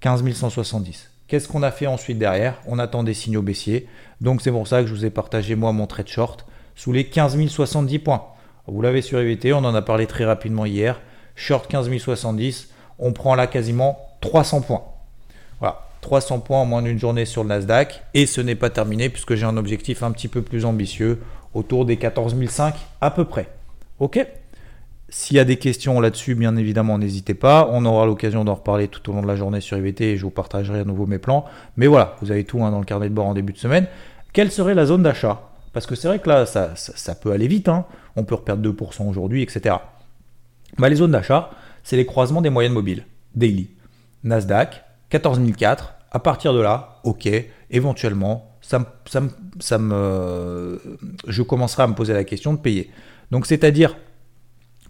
15 0.00 0.24
170. 0.32 1.10
Qu'est-ce 1.26 1.48
qu'on 1.48 1.62
a 1.62 1.70
fait 1.70 1.86
ensuite 1.86 2.18
derrière? 2.18 2.62
On 2.66 2.78
attend 2.78 3.02
des 3.02 3.14
signaux 3.14 3.42
baissiers. 3.42 3.88
Donc 4.20 4.40
c'est 4.40 4.52
pour 4.52 4.66
ça 4.68 4.80
que 4.80 4.86
je 4.86 4.94
vous 4.94 5.04
ai 5.04 5.10
partagé 5.10 5.56
moi 5.56 5.72
mon 5.72 5.86
trade 5.86 6.08
short 6.08 6.46
sous 6.76 6.92
les 6.92 7.04
15 7.04 7.36
070 7.48 7.98
points. 7.98 8.24
Vous 8.66 8.80
l'avez 8.80 9.02
sur 9.02 9.18
EVT, 9.18 9.52
on 9.52 9.58
en 9.58 9.74
a 9.74 9.82
parlé 9.82 10.06
très 10.06 10.24
rapidement 10.24 10.64
hier. 10.64 11.00
Short 11.38 11.68
15 11.68 11.88
070, 11.98 12.68
on 12.98 13.12
prend 13.12 13.36
là 13.36 13.46
quasiment 13.46 13.96
300 14.22 14.62
points. 14.62 14.82
Voilà, 15.60 15.82
300 16.00 16.40
points 16.40 16.58
en 16.58 16.66
moins 16.66 16.82
d'une 16.82 16.98
journée 16.98 17.26
sur 17.26 17.44
le 17.44 17.50
Nasdaq. 17.50 18.02
Et 18.12 18.26
ce 18.26 18.40
n'est 18.40 18.56
pas 18.56 18.70
terminé 18.70 19.08
puisque 19.08 19.36
j'ai 19.36 19.46
un 19.46 19.56
objectif 19.56 20.02
un 20.02 20.10
petit 20.10 20.26
peu 20.26 20.42
plus 20.42 20.64
ambitieux, 20.64 21.20
autour 21.54 21.86
des 21.86 21.96
14 21.96 22.34
500 22.44 22.76
à 23.00 23.12
peu 23.12 23.24
près. 23.24 23.48
Ok? 24.00 24.26
S'il 25.10 25.36
y 25.36 25.40
a 25.40 25.44
des 25.44 25.58
questions 25.58 26.00
là-dessus, 26.00 26.34
bien 26.34 26.56
évidemment, 26.56 26.98
n'hésitez 26.98 27.34
pas. 27.34 27.70
On 27.70 27.86
aura 27.86 28.04
l'occasion 28.04 28.44
d'en 28.44 28.56
reparler 28.56 28.88
tout 28.88 29.08
au 29.08 29.14
long 29.14 29.22
de 29.22 29.28
la 29.28 29.36
journée 29.36 29.60
sur 29.60 29.78
IVT 29.78 30.10
et 30.10 30.16
je 30.16 30.24
vous 30.24 30.30
partagerai 30.30 30.80
à 30.80 30.84
nouveau 30.84 31.06
mes 31.06 31.18
plans. 31.18 31.44
Mais 31.76 31.86
voilà, 31.86 32.16
vous 32.20 32.32
avez 32.32 32.42
tout 32.42 32.64
hein, 32.64 32.72
dans 32.72 32.80
le 32.80 32.84
carnet 32.84 33.08
de 33.08 33.14
bord 33.14 33.26
en 33.26 33.34
début 33.34 33.52
de 33.52 33.58
semaine. 33.58 33.86
Quelle 34.32 34.50
serait 34.50 34.74
la 34.74 34.86
zone 34.86 35.04
d'achat? 35.04 35.40
Parce 35.72 35.86
que 35.86 35.94
c'est 35.94 36.08
vrai 36.08 36.18
que 36.18 36.28
là, 36.28 36.46
ça, 36.46 37.14
peut 37.14 37.30
aller 37.30 37.46
vite. 37.46 37.68
Hein. 37.68 37.84
On 38.16 38.24
peut 38.24 38.34
reperdre 38.34 38.68
2% 38.68 39.08
aujourd'hui, 39.08 39.42
etc. 39.42 39.76
Bah, 40.76 40.88
les 40.88 40.96
zones 40.96 41.12
d'achat, 41.12 41.50
c'est 41.82 41.96
les 41.96 42.06
croisements 42.06 42.42
des 42.42 42.50
moyennes 42.50 42.72
mobiles. 42.72 43.06
Daily. 43.34 43.70
Nasdaq, 44.24 44.84
14004. 45.10 45.94
À 46.10 46.18
partir 46.18 46.52
de 46.52 46.60
là, 46.60 47.00
ok, 47.04 47.28
éventuellement, 47.70 48.58
me, 49.78 50.80
je 51.26 51.42
commencerai 51.42 51.82
à 51.84 51.86
me 51.86 51.94
poser 51.94 52.12
la 52.12 52.24
question 52.24 52.52
de 52.52 52.58
payer. 52.58 52.90
Donc, 53.30 53.46
c'est-à-dire 53.46 53.96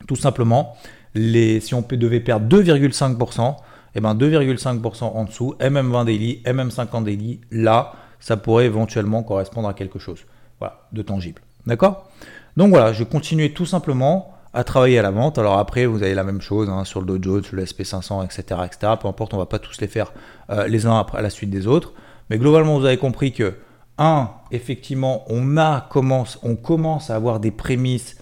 tout 0.07 0.17
simplement, 0.17 0.77
les, 1.15 1.61
si 1.61 1.75
on 1.75 1.83
devait 1.83 2.21
perdre 2.21 2.47
2,5%, 2.57 3.57
et 3.95 4.01
ben 4.01 4.15
2,5% 4.15 5.05
en 5.05 5.25
dessous, 5.25 5.55
MM20 5.61 6.05
daily, 6.05 6.43
MM50 6.45 7.05
daily, 7.05 7.41
là, 7.51 7.95
ça 8.21 8.37
pourrait 8.37 8.67
éventuellement 8.67 9.23
correspondre 9.23 9.69
à 9.69 9.75
quelque 9.75 9.99
chose 9.99 10.21
voilà, 10.59 10.87
de 10.93 11.03
tangible. 11.03 11.43
D'accord? 11.67 12.09
Donc 12.57 12.71
voilà, 12.71 12.93
je 12.93 13.05
continuer 13.05 13.53
tout 13.53 13.67
simplement 13.67 14.35
à 14.59 14.65
travailler 14.65 14.99
à 14.99 15.03
la 15.03 15.13
vente. 15.13 15.39
Alors 15.39 15.57
après, 15.57 15.87
vous 15.87 16.03
avez 16.03 16.15
la 16.15 16.25
même 16.25 16.41
chose 16.41 16.69
hein, 16.69 16.85
sur 16.85 17.01
le 17.01 17.07
Dow 17.07 17.23
Jones, 17.23 17.45
sur 17.45 17.55
le 17.55 17.65
SP500, 17.65 18.25
etc., 18.25 18.61
etc. 18.67 18.93
Peu 19.01 19.07
importe, 19.07 19.33
on 19.33 19.39
va 19.39 19.47
pas 19.47 19.61
tous 19.61 19.81
les 19.81 19.87
faire 19.87 20.13
euh, 20.51 20.67
les 20.67 20.85
uns 20.85 20.99
après 20.99 21.23
la 21.23 21.31
suite 21.31 21.49
des 21.49 21.69
autres. 21.69 21.93
Mais 22.29 22.39
globalement, 22.39 22.77
vous 22.77 22.85
avez 22.85 22.97
compris 22.97 23.31
que, 23.31 23.55
un, 23.99 24.31
effectivement, 24.51 25.23
on, 25.29 25.57
a, 25.59 25.87
commence, 25.89 26.41
on 26.43 26.57
commence 26.57 27.09
à 27.09 27.15
avoir 27.15 27.39
des 27.39 27.53
prémices 27.53 28.17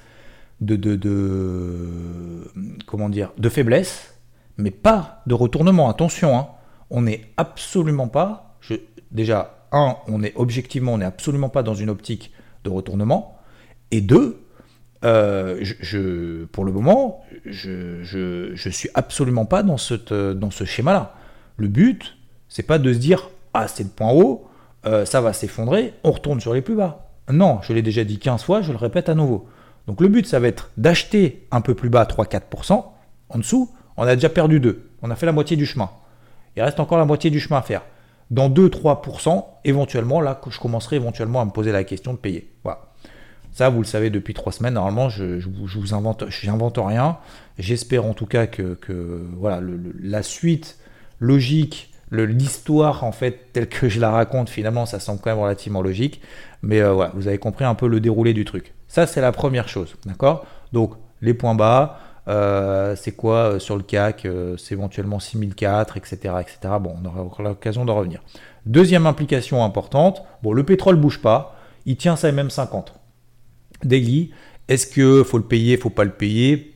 de, 0.61 0.77
de, 0.77 2.53
comment 2.87 3.09
dire, 3.09 3.33
de 3.39 3.49
faiblesse, 3.49 4.15
mais 4.59 4.71
pas 4.71 5.23
de 5.27 5.33
retournement. 5.33 5.89
Attention, 5.89 6.37
hein. 6.37 6.49
on 6.91 7.01
n'est 7.01 7.33
absolument 7.39 8.09
pas, 8.09 8.59
déjà, 9.11 9.67
un, 9.73 9.97
on 10.07 10.23
est 10.23 10.35
objectivement, 10.37 10.93
on 10.93 10.99
n'est 10.99 11.07
absolument 11.07 11.49
pas 11.49 11.63
dans 11.63 11.75
une 11.75 11.89
optique 11.89 12.31
de 12.65 12.69
retournement, 12.69 13.39
et 13.91 14.03
deux, 14.03 14.46
euh, 15.07 15.59
je, 15.61 16.45
pour 16.47 16.65
le 16.65 16.73
moment, 16.73 17.25
je, 17.45 18.53
suis 18.71 18.89
absolument 18.95 19.45
pas 19.45 19.63
dans, 19.63 19.77
cette, 19.77 20.13
dans 20.13 20.51
ce 20.51 20.65
schéma-là. 20.65 21.15
Le 21.57 21.69
but, 21.69 22.17
c'est 22.49 22.65
pas 22.65 22.79
de 22.79 22.93
se 22.93 22.99
dire, 22.99 23.31
ah, 23.55 23.69
c'est 23.69 23.85
le 23.85 23.89
point 23.89 24.11
haut, 24.11 24.49
euh, 24.85 25.05
ça 25.05 25.21
va 25.21 25.33
s'effondrer, 25.33 25.95
on 26.03 26.11
retourne 26.11 26.41
sur 26.41 26.55
les 26.55 26.61
plus 26.61 26.75
bas. 26.75 27.07
Non, 27.31 27.61
je 27.63 27.73
l'ai 27.73 27.83
déjà 27.83 28.05
dit 28.05 28.19
15 28.19 28.43
fois, 28.43 28.63
je 28.63 28.73
le 28.73 28.79
répète 28.79 29.09
à 29.09 29.15
nouveau. 29.15 29.49
Donc 29.87 30.01
le 30.01 30.09
but, 30.09 30.27
ça 30.27 30.41
va 30.41 30.49
être 30.49 30.71
d'acheter 30.77 31.47
un 31.53 31.61
peu 31.61 31.75
plus 31.75 31.89
bas 31.89 32.05
3-4%. 32.05 32.85
En 33.29 33.39
dessous, 33.39 33.71
on 33.97 34.03
a 34.03 34.15
déjà 34.15 34.29
perdu 34.29 34.61
2. 34.61 34.91
On 35.03 35.11
a 35.11 35.17
fait 35.17 35.27
la 35.27 35.33
moitié 35.33 35.57
du 35.57 35.67
chemin. 35.67 35.91
Il 36.57 36.63
reste 36.63 36.81
encore 36.81 36.99
la 36.99 37.05
moitié 37.05 37.31
du 37.31 37.39
chemin 37.39 37.59
à 37.59 37.63
faire. 37.63 37.83
Dans 38.31 38.51
2-3%, 38.51 39.45
éventuellement, 39.65 40.21
là, 40.21 40.41
je 40.49 40.59
commencerai 40.59 40.97
éventuellement 40.97 41.41
à 41.41 41.45
me 41.45 41.51
poser 41.51 41.71
la 41.71 41.85
question 41.85 42.13
de 42.13 42.19
payer. 42.19 42.51
Voilà. 42.65 42.81
Ça, 43.57 43.71
vous 43.71 43.79
le 43.79 43.87
savez 43.87 44.11
depuis 44.11 44.35
trois 44.35 44.53
semaines. 44.53 44.75
Normalement, 44.75 45.09
je, 45.09 45.41
je, 45.41 45.49
vous 45.49 45.95
invente, 45.95 46.25
j'invente 46.29 46.77
rien. 46.77 47.17
J'espère 47.59 48.05
en 48.05 48.13
tout 48.13 48.27
cas 48.27 48.47
que, 48.47 48.77
voilà, 49.39 49.63
la 49.99 50.23
suite 50.23 50.77
logique, 51.21 51.91
l'histoire 52.11 53.03
en 53.03 53.13
fait 53.13 53.55
telle 53.55 53.71
que 53.71 53.89
je 53.89 53.99
la 53.99 54.11
raconte, 54.11 54.51
finalement, 54.51 54.85
ça 54.85 55.01
semble 55.01 55.23
quand 55.23 55.31
même 55.31 55.39
relativement 55.39 55.81
logique. 55.81 56.21
Mais 56.61 56.83
euh, 56.83 56.93
voilà, 56.93 57.13
vous 57.15 57.29
avez 57.29 57.39
compris 57.39 57.65
un 57.65 57.75
peu 57.75 57.89
le 57.89 57.99
déroulé 57.99 58.35
du 58.35 58.45
truc. 58.45 58.75
Ça, 58.89 59.07
c'est 59.07 59.23
la 59.23 59.33
première 59.33 59.71
chose. 59.71 59.97
D'accord? 60.05 60.45
Donc, 60.75 60.93
les 61.23 61.33
points 61.33 61.55
bas, 61.55 61.99
c'est 62.95 63.17
quoi 63.17 63.59
sur 63.59 63.79
le 63.79 63.83
CAC 63.83 64.29
C'est 64.59 64.75
éventuellement 64.75 65.19
6004, 65.19 65.97
etc., 65.97 66.35
etc. 66.43 66.59
Bon, 66.79 66.95
on 67.03 67.07
aura 67.07 67.23
encore 67.23 67.43
l'occasion 67.43 67.87
d'en 67.87 67.95
revenir. 67.95 68.23
Deuxième 68.67 69.07
implication 69.07 69.65
importante, 69.65 70.23
bon, 70.43 70.53
le 70.53 70.63
pétrole 70.63 70.97
bouge 70.97 71.23
pas, 71.23 71.57
il 71.87 71.97
tient 71.97 72.17
sa 72.17 72.31
MM50. 72.31 72.89
Daily, 73.85 74.31
est-ce 74.69 74.87
que 74.87 75.23
faut 75.23 75.39
le 75.39 75.45
payer, 75.45 75.77
faut 75.77 75.91
pas 75.91 76.05
le 76.05 76.11
payer? 76.11 76.75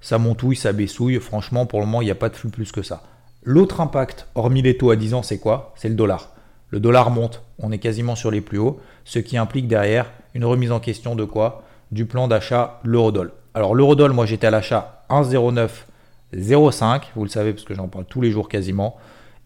Ça 0.00 0.18
montouille, 0.18 0.56
ça 0.56 0.72
baissouille. 0.72 1.20
Franchement, 1.20 1.66
pour 1.66 1.80
le 1.80 1.86
moment, 1.86 2.02
il 2.02 2.06
n'y 2.06 2.10
a 2.10 2.16
pas 2.16 2.28
de 2.28 2.36
flux 2.36 2.50
plus 2.50 2.72
que 2.72 2.82
ça. 2.82 3.02
L'autre 3.44 3.80
impact, 3.80 4.28
hormis 4.34 4.62
les 4.62 4.76
taux 4.76 4.90
à 4.90 4.96
10 4.96 5.14
ans, 5.14 5.22
c'est 5.22 5.38
quoi? 5.38 5.72
C'est 5.76 5.88
le 5.88 5.94
dollar. 5.94 6.32
Le 6.70 6.80
dollar 6.80 7.10
monte, 7.10 7.42
on 7.58 7.70
est 7.72 7.78
quasiment 7.78 8.14
sur 8.14 8.30
les 8.30 8.40
plus 8.40 8.58
hauts, 8.58 8.80
ce 9.04 9.18
qui 9.18 9.36
implique 9.36 9.68
derrière 9.68 10.10
une 10.34 10.44
remise 10.44 10.72
en 10.72 10.80
question 10.80 11.14
de 11.14 11.24
quoi? 11.24 11.64
Du 11.90 12.06
plan 12.06 12.28
d'achat 12.28 12.80
l'eurodoll. 12.84 13.32
Alors 13.54 13.74
l'eurodoll, 13.74 14.12
moi 14.12 14.24
j'étais 14.24 14.46
à 14.46 14.50
l'achat 14.50 15.04
1,0905, 15.10 17.02
vous 17.14 17.24
le 17.24 17.28
savez 17.28 17.52
parce 17.52 17.64
que 17.64 17.74
j'en 17.74 17.88
parle 17.88 18.06
tous 18.06 18.22
les 18.22 18.30
jours 18.30 18.48
quasiment. 18.48 18.96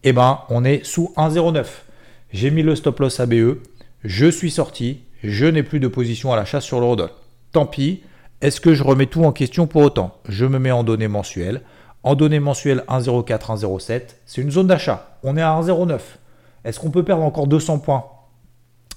Eh 0.03 0.13
ben, 0.13 0.39
on 0.49 0.63
est 0.63 0.85
sous 0.85 1.11
1,09. 1.17 1.65
J'ai 2.31 2.51
mis 2.51 2.63
le 2.63 2.75
stop 2.75 2.99
loss 2.99 3.19
ABE, 3.19 3.57
je 4.03 4.27
suis 4.27 4.51
sorti, 4.51 5.01
je 5.23 5.45
n'ai 5.45 5.63
plus 5.63 5.79
de 5.79 5.87
position 5.87 6.31
à 6.31 6.35
l'achat 6.35 6.61
sur 6.61 6.79
l'eurodoll. 6.79 7.09
Tant 7.51 7.65
pis, 7.65 8.01
est-ce 8.41 8.61
que 8.61 8.73
je 8.73 8.83
remets 8.83 9.07
tout 9.07 9.23
en 9.23 9.31
question 9.31 9.67
pour 9.67 9.81
autant? 9.81 10.17
Je 10.29 10.45
me 10.45 10.59
mets 10.59 10.71
en 10.71 10.83
données 10.83 11.07
mensuelles. 11.07 11.61
En 12.03 12.15
données 12.15 12.39
mensuelles 12.39 12.83
1,04, 12.87 13.57
1,07, 13.57 14.01
c'est 14.25 14.41
une 14.41 14.51
zone 14.51 14.67
d'achat. 14.67 15.17
On 15.23 15.35
est 15.35 15.41
à 15.41 15.59
1,09. 15.59 15.99
Est-ce 16.63 16.79
qu'on 16.79 16.91
peut 16.91 17.03
perdre 17.03 17.23
encore 17.23 17.47
200 17.47 17.79
points 17.79 18.05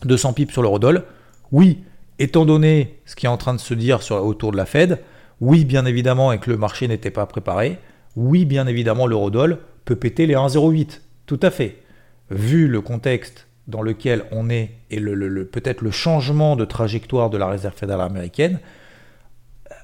200 0.04 0.32
pips 0.32 0.52
sur 0.52 0.62
l'eurodoll 0.62 1.04
Oui, 1.52 1.84
étant 2.18 2.44
donné 2.44 3.00
ce 3.04 3.16
qui 3.16 3.26
est 3.26 3.28
en 3.28 3.36
train 3.36 3.54
de 3.54 3.60
se 3.60 3.74
dire 3.74 4.00
autour 4.10 4.52
de 4.52 4.56
la 4.56 4.66
Fed, 4.66 5.00
oui, 5.40 5.64
bien 5.64 5.86
évidemment, 5.86 6.32
et 6.32 6.38
que 6.38 6.50
le 6.50 6.56
marché 6.56 6.86
n'était 6.88 7.10
pas 7.10 7.26
préparé, 7.26 7.78
oui, 8.16 8.44
bien 8.44 8.66
évidemment, 8.66 9.06
l'eurodoll 9.06 9.58
peut 9.84 9.96
péter 9.96 10.26
les 10.26 10.34
1,08. 10.34 11.00
Tout 11.26 11.40
à 11.42 11.50
fait. 11.50 11.78
Vu 12.30 12.68
le 12.68 12.80
contexte 12.80 13.46
dans 13.70 13.82
lequel 13.82 14.24
on 14.32 14.50
est 14.50 14.70
et 14.90 14.98
le, 14.98 15.44
peut-être 15.46 15.80
le 15.80 15.90
changement 15.90 16.56
de 16.56 16.64
trajectoire 16.64 17.30
de 17.30 17.38
la 17.38 17.46
réserve 17.46 17.74
fédérale 17.74 18.06
américaine, 18.06 18.60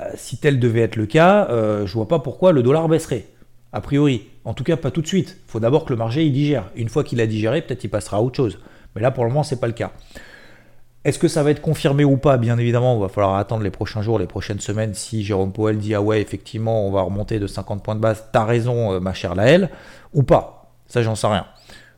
euh, 0.00 0.04
si 0.16 0.38
tel 0.38 0.58
devait 0.58 0.82
être 0.82 0.96
le 0.96 1.06
cas, 1.06 1.48
euh, 1.50 1.86
je 1.86 1.92
vois 1.94 2.08
pas 2.08 2.18
pourquoi 2.18 2.52
le 2.52 2.62
dollar 2.62 2.88
baisserait. 2.88 3.26
A 3.72 3.80
priori. 3.80 4.28
En 4.44 4.54
tout 4.54 4.64
cas, 4.64 4.76
pas 4.76 4.90
tout 4.90 5.02
de 5.02 5.06
suite. 5.06 5.38
Il 5.46 5.50
faut 5.50 5.60
d'abord 5.60 5.84
que 5.84 5.92
le 5.92 5.96
marché 5.96 6.24
il 6.24 6.32
digère. 6.32 6.70
Une 6.76 6.88
fois 6.88 7.04
qu'il 7.04 7.20
a 7.20 7.26
digéré, 7.26 7.62
peut-être 7.62 7.84
il 7.84 7.88
passera 7.88 8.18
à 8.18 8.20
autre 8.20 8.36
chose. 8.36 8.58
Mais 8.94 9.02
là, 9.02 9.10
pour 9.10 9.24
le 9.24 9.30
moment, 9.30 9.42
c'est 9.42 9.60
pas 9.60 9.66
le 9.66 9.72
cas. 9.72 9.92
Est-ce 11.04 11.18
que 11.18 11.28
ça 11.28 11.42
va 11.42 11.52
être 11.52 11.60
confirmé 11.60 12.04
ou 12.04 12.16
pas? 12.16 12.36
Bien 12.36 12.58
évidemment, 12.58 12.96
il 12.96 13.00
va 13.00 13.08
falloir 13.08 13.36
attendre 13.36 13.62
les 13.62 13.70
prochains 13.70 14.02
jours, 14.02 14.18
les 14.18 14.26
prochaines 14.26 14.58
semaines. 14.58 14.92
Si 14.94 15.22
Jérôme 15.22 15.52
Powell 15.52 15.78
dit 15.78 15.94
ah 15.94 16.02
ouais, 16.02 16.20
effectivement, 16.20 16.86
on 16.86 16.90
va 16.90 17.02
remonter 17.02 17.38
de 17.38 17.46
50 17.46 17.82
points 17.82 17.94
de 17.94 18.00
base, 18.00 18.24
t'as 18.32 18.44
raison, 18.44 18.92
euh, 18.92 18.98
ma 18.98 19.14
chère 19.14 19.36
Laëlle, 19.36 19.70
ou 20.12 20.24
pas. 20.24 20.72
Ça, 20.88 21.02
j'en 21.02 21.14
sais 21.14 21.28
rien. 21.28 21.46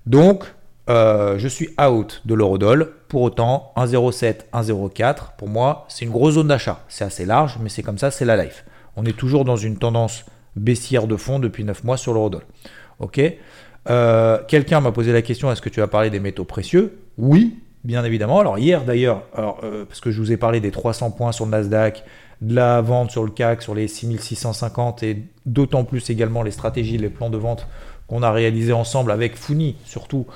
Donc, 0.05 0.45
euh, 0.89 1.39
je 1.39 1.49
suis 1.49 1.71
out 1.81 2.23
de 2.25 2.35
l'eurodoll. 2.35 2.93
Pour 3.09 3.23
autant, 3.23 3.73
1,07, 3.77 4.47
1,04, 4.53 5.37
pour 5.37 5.49
moi, 5.49 5.87
c'est 5.89 6.05
une 6.05 6.11
grosse 6.11 6.35
zone 6.35 6.49
d'achat. 6.49 6.81
C'est 6.89 7.05
assez 7.05 7.25
large, 7.25 7.59
mais 7.61 7.69
c'est 7.69 7.83
comme 7.83 7.99
ça, 7.99 8.11
c'est 8.11 8.25
la 8.25 8.43
life. 8.43 8.65
On 8.97 9.05
est 9.05 9.17
toujours 9.17 9.45
dans 9.45 9.57
une 9.57 9.79
tendance 9.79 10.25
baissière 10.57 11.07
de 11.07 11.17
fond 11.17 11.39
depuis 11.39 11.65
9 11.65 11.85
mois 11.85 11.97
sur 11.97 12.13
l'eurodoll. 12.13 12.43
Ok? 13.01 13.21
Euh, 13.91 14.39
Quelqu'un 14.49 14.81
m'a 14.81 14.93
posé 14.93 15.13
la 15.13 15.23
question 15.23 15.51
est-ce 15.53 15.63
que 15.63 15.69
tu 15.69 15.81
vas 15.81 15.87
parler 15.87 16.11
des 16.11 16.21
métaux 16.21 16.45
précieux? 16.45 16.99
Oui, 17.17 17.59
bien 17.85 18.05
évidemment. 18.05 18.41
Alors, 18.41 18.59
hier 18.59 18.85
d'ailleurs, 18.85 19.23
euh, 19.39 19.85
parce 19.85 20.01
que 20.01 20.11
je 20.11 20.21
vous 20.21 20.33
ai 20.33 20.37
parlé 20.37 20.61
des 20.61 20.71
300 20.71 21.13
points 21.13 21.33
sur 21.33 21.45
le 21.45 21.53
Nasdaq, 21.53 22.05
de 22.41 22.55
la 22.55 22.81
vente 22.81 23.11
sur 23.11 23.25
le 23.25 23.31
CAC 23.31 23.63
sur 23.63 23.75
les 23.75 23.89
6650 23.89 25.03
et 25.03 25.25
d'autant 25.47 25.85
plus 25.85 26.09
également 26.11 26.43
les 26.43 26.51
stratégies, 26.51 26.99
les 26.99 27.09
plans 27.09 27.31
de 27.31 27.39
vente 27.39 27.67
qu'on 28.07 28.23
a 28.23 28.31
réalisés 28.31 28.73
ensemble 28.73 29.11
avec 29.11 29.37
Founi 29.37 29.77
surtout 29.85 30.27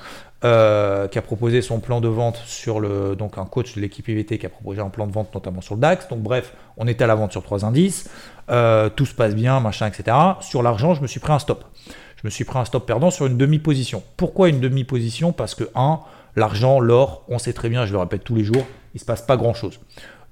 euh, 0.43 1.07
qui 1.07 1.17
a 1.17 1.21
proposé 1.21 1.61
son 1.61 1.79
plan 1.79 2.01
de 2.01 2.09
vente 2.09 2.35
sur 2.45 2.81
le. 2.81 3.15
Donc, 3.15 3.37
un 3.37 3.45
coach 3.45 3.75
de 3.75 3.81
l'équipe 3.81 4.07
IVT 4.07 4.37
qui 4.37 4.45
a 4.45 4.49
proposé 4.49 4.81
un 4.81 4.89
plan 4.89 5.07
de 5.07 5.11
vente 5.13 5.33
notamment 5.33 5.61
sur 5.61 5.75
le 5.75 5.81
DAX. 5.81 6.09
Donc, 6.09 6.19
bref, 6.19 6.53
on 6.75 6.85
était 6.87 7.05
à 7.05 7.07
la 7.07 7.15
vente 7.15 7.31
sur 7.31 7.43
trois 7.43 7.63
indices. 7.63 8.09
Euh, 8.49 8.89
tout 8.89 9.05
se 9.05 9.13
passe 9.15 9.35
bien, 9.35 9.61
machin, 9.61 9.87
etc. 9.87 10.17
Sur 10.41 10.61
l'argent, 10.61 10.95
je 10.95 11.01
me 11.01 11.07
suis 11.07 11.21
pris 11.21 11.31
un 11.31 11.39
stop. 11.39 11.63
Je 12.17 12.27
me 12.27 12.29
suis 12.29 12.43
pris 12.43 12.59
un 12.59 12.65
stop 12.65 12.85
perdant 12.85 13.09
sur 13.09 13.25
une 13.25 13.37
demi-position. 13.37 14.03
Pourquoi 14.17 14.49
une 14.49 14.59
demi-position? 14.59 15.31
Parce 15.31 15.55
que, 15.55 15.69
un, 15.75 15.99
l'argent, 16.35 16.81
l'or, 16.81 17.23
on 17.29 17.39
sait 17.39 17.53
très 17.53 17.69
bien, 17.69 17.85
je 17.85 17.93
le 17.93 17.99
répète 17.99 18.25
tous 18.25 18.35
les 18.35 18.43
jours, 18.43 18.65
il 18.93 18.97
ne 18.97 18.99
se 18.99 19.05
passe 19.05 19.21
pas 19.21 19.37
grand-chose. 19.37 19.79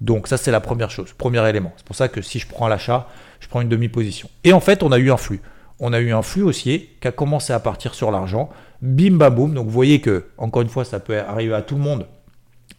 Donc, 0.01 0.27
ça, 0.27 0.35
c'est 0.35 0.51
la 0.51 0.59
première 0.59 0.91
chose, 0.91 1.13
premier 1.13 1.47
élément. 1.47 1.71
C'est 1.77 1.85
pour 1.85 1.95
ça 1.95 2.09
que 2.09 2.21
si 2.21 2.39
je 2.39 2.47
prends 2.47 2.67
l'achat, 2.67 3.07
je 3.39 3.47
prends 3.47 3.61
une 3.61 3.69
demi-position. 3.69 4.29
Et 4.43 4.51
en 4.51 4.59
fait, 4.59 4.83
on 4.83 4.91
a 4.91 4.97
eu 4.97 5.09
un 5.09 5.17
flux 5.17 5.41
on 5.81 5.93
a 5.93 5.99
eu 5.99 6.13
un 6.13 6.21
flux 6.21 6.43
haussier 6.43 6.95
qui 7.01 7.07
a 7.07 7.11
commencé 7.11 7.51
à 7.51 7.59
partir 7.59 7.95
sur 7.95 8.11
l'argent. 8.11 8.49
Bim 8.81 9.17
bam 9.17 9.33
boum. 9.33 9.53
Donc 9.53 9.65
vous 9.65 9.71
voyez 9.71 10.01
que, 10.01 10.25
encore 10.37 10.61
une 10.61 10.69
fois, 10.69 10.85
ça 10.85 10.99
peut 10.99 11.19
arriver 11.19 11.53
à 11.53 11.61
tout 11.61 11.75
le 11.75 11.81
monde 11.81 12.07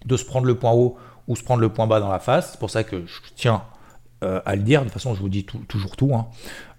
de 0.05 0.17
se 0.17 0.25
prendre 0.25 0.47
le 0.47 0.57
point 0.57 0.73
haut 0.73 0.97
ou 1.29 1.37
se 1.37 1.45
prendre 1.45 1.61
le 1.61 1.69
point 1.69 1.87
bas 1.87 2.01
dans 2.01 2.11
la 2.11 2.19
face. 2.19 2.53
C'est 2.53 2.61
pour 2.61 2.71
ça 2.71 2.85
que 2.85 3.07
je 3.07 3.21
tiens 3.35 3.63
euh, 4.23 4.41
à 4.45 4.57
le 4.57 4.63
dire. 4.63 4.81
De 4.81 4.85
toute 4.87 4.95
façon, 4.95 5.15
je 5.15 5.21
vous 5.21 5.29
dis 5.29 5.45
toujours 5.45 5.97
tout. 5.97 6.13
Hein. 6.15 6.27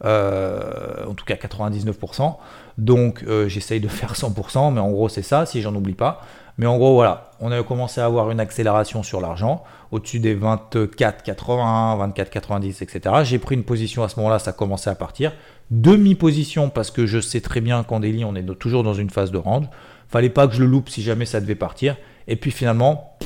Euh, 0.05 1.05
en 1.07 1.13
tout 1.13 1.25
cas, 1.25 1.35
99%. 1.35 2.35
Donc 2.77 3.23
euh, 3.23 3.47
j'essaye 3.47 3.79
de 3.79 3.87
faire 3.89 4.13
100%, 4.13 4.73
mais 4.73 4.79
en 4.79 4.91
gros, 4.91 5.09
c'est 5.09 5.21
ça, 5.21 5.45
si 5.45 5.61
j'en 5.61 5.75
oublie 5.75 5.93
pas. 5.93 6.21
Mais 6.57 6.67
en 6.67 6.77
gros, 6.77 6.93
voilà, 6.93 7.31
on 7.39 7.51
a 7.51 7.63
commencé 7.63 7.99
à 7.99 8.05
avoir 8.05 8.29
une 8.29 8.39
accélération 8.39 9.01
sur 9.01 9.19
l'argent, 9.19 9.63
au-dessus 9.91 10.19
des 10.19 10.35
24,81, 10.35 12.13
24,90, 12.13 12.83
etc. 12.83 13.15
J'ai 13.23 13.39
pris 13.39 13.55
une 13.55 13.63
position 13.63 14.03
à 14.03 14.09
ce 14.09 14.17
moment-là, 14.19 14.37
ça 14.37 14.53
commençait 14.53 14.91
à 14.91 14.95
partir. 14.95 15.33
Demi-position, 15.71 16.69
parce 16.69 16.91
que 16.91 17.05
je 17.05 17.19
sais 17.19 17.41
très 17.41 17.61
bien 17.61 17.83
qu'en 17.83 17.99
délit, 17.99 18.25
on 18.25 18.35
est 18.35 18.59
toujours 18.59 18.83
dans 18.83 18.93
une 18.93 19.09
phase 19.09 19.31
de 19.31 19.37
range. 19.37 19.65
Fallait 20.07 20.29
pas 20.29 20.47
que 20.47 20.53
je 20.53 20.59
le 20.59 20.67
loupe 20.67 20.89
si 20.89 21.01
jamais 21.01 21.25
ça 21.25 21.41
devait 21.41 21.55
partir. 21.55 21.97
Et 22.27 22.35
puis 22.35 22.51
finalement, 22.51 23.17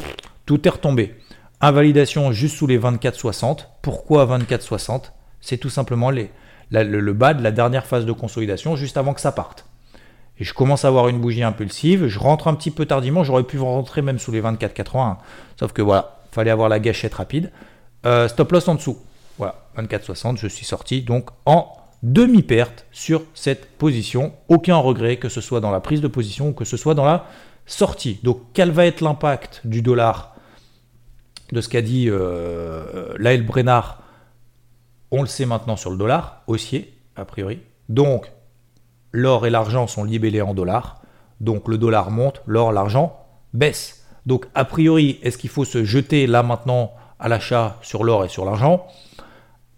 tout 0.46 0.66
est 0.68 0.72
retombé. 0.72 1.16
Invalidation 1.60 2.32
juste 2.32 2.56
sous 2.56 2.68
les 2.68 2.80
24,60. 2.80 3.66
Pourquoi 3.82 4.26
24,60 4.26 5.12
C'est 5.42 5.58
tout 5.58 5.70
simplement 5.70 6.12
le, 6.12 6.28
le 6.72 7.14
bas 7.14 7.34
de 7.34 7.44
la 7.44 7.52
dernière 7.52 7.86
phase 7.86 8.06
de 8.06 8.12
consolidation, 8.12 8.76
juste 8.76 8.98
avant 8.98 9.14
que 9.14 9.22
ça 9.22 9.32
parte 9.32 9.66
et 10.40 10.44
je 10.44 10.54
commence 10.54 10.86
à 10.86 10.88
avoir 10.88 11.08
une 11.08 11.20
bougie 11.20 11.44
impulsive, 11.44 12.08
je 12.08 12.20
rentre 12.20 12.48
un 12.48 12.54
petit 12.54 12.72
peu 12.72 12.86
tardivement, 12.86 13.24
j'aurais 13.24 13.44
pu 13.44 13.60
rentrer 13.60 14.02
même 14.02 14.20
sous 14.20 14.32
les 14.32 14.42
24,81. 14.42 15.18
Sauf 15.60 15.74
que 15.74 15.82
voilà, 15.82 16.20
fallait 16.32 16.52
avoir 16.52 16.70
la 16.70 16.80
gâchette 16.80 17.16
rapide. 17.16 17.52
Euh, 18.06 18.28
stop 18.28 18.52
loss 18.52 18.68
en 18.68 18.76
dessous. 18.76 18.98
Voilà, 19.38 19.56
24,60, 19.78 20.38
je 20.38 20.48
suis 20.48 20.66
sorti 20.66 21.02
donc 21.02 21.30
en 21.46 21.72
demi-perte 22.04 22.86
sur 22.92 23.24
cette 23.34 23.78
position. 23.78 24.34
Aucun 24.50 24.78
regret 24.78 25.18
que 25.18 25.30
ce 25.30 25.42
soit 25.42 25.60
dans 25.60 25.72
la 25.72 25.80
prise 25.80 26.02
de 26.02 26.08
position 26.08 26.50
ou 26.50 26.54
que 26.54 26.66
ce 26.66 26.78
soit 26.78 26.94
dans 26.94 27.06
la 27.06 27.26
sortie. 27.66 28.20
Donc 28.24 28.42
quel 28.54 28.72
va 28.72 28.86
être 28.86 29.02
l'impact 29.02 29.62
du 29.66 29.82
dollar 29.82 30.36
de 31.52 31.62
ce 31.62 31.70
qu'a 31.70 31.82
dit 31.82 32.08
euh, 32.10 33.14
Brennard? 33.46 34.04
On 35.12 35.22
le 35.22 35.28
sait 35.28 35.46
maintenant 35.46 35.78
sur 35.78 35.90
le 35.90 35.98
dollar, 35.98 36.44
haussier, 36.48 36.94
a 37.16 37.26
priori. 37.26 37.62
Donc 37.90 38.32
l'or 39.12 39.46
et 39.46 39.50
l'argent 39.50 39.88
sont 39.88 40.04
libellés 40.04 40.42
en 40.42 40.54
dollars. 40.54 41.02
Donc 41.40 41.68
le 41.68 41.78
dollar 41.78 42.12
monte, 42.12 42.42
l'or, 42.46 42.72
l'argent 42.72 43.26
baisse. 43.54 44.06
Donc 44.26 44.48
a 44.54 44.66
priori, 44.66 45.20
est-ce 45.24 45.38
qu'il 45.38 45.50
faut 45.50 45.66
se 45.66 45.86
jeter 45.86 46.28
là 46.28 46.44
maintenant 46.44 46.92
à 47.20 47.30
l'achat 47.30 47.78
sur 47.82 48.04
l'or 48.04 48.26
et 48.26 48.30
sur 48.30 48.44
l'argent? 48.44 48.86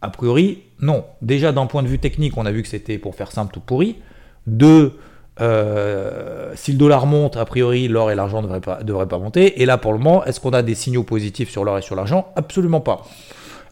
A 0.02 0.10
priori, 0.10 0.64
non. 0.82 1.06
Déjà 1.22 1.52
d'un 1.52 1.66
point 1.66 1.84
de 1.84 1.88
vue 1.88 2.00
technique, 2.00 2.38
on 2.38 2.46
a 2.46 2.52
vu 2.52 2.62
que 2.62 2.70
c'était 2.70 2.98
pour 2.98 3.16
faire 3.16 3.32
simple 3.32 3.54
tout 3.54 3.60
pourri. 3.60 3.98
Deux, 4.48 4.98
euh, 5.42 6.54
si 6.56 6.72
le 6.72 6.78
dollar 6.78 7.06
monte, 7.06 7.38
a 7.38 7.46
priori, 7.46 7.88
l'or 7.88 8.12
et 8.12 8.16
l'argent 8.16 8.42
ne 8.42 8.48
devraient 8.84 9.08
pas, 9.08 9.20
monter. 9.20 9.62
Et 9.62 9.66
là, 9.66 9.78
pour 9.78 9.94
le 9.94 10.00
moment, 10.00 10.24
est-ce 10.26 10.40
qu'on 10.40 10.52
a 10.52 10.62
des 10.62 10.76
signaux 10.76 11.04
positifs 11.04 11.50
sur 11.50 11.64
l'or 11.64 11.78
et 11.78 11.82
sur 11.82 11.96
l'argent? 11.96 12.32
Absolument 12.36 12.82
pas. 12.82 13.06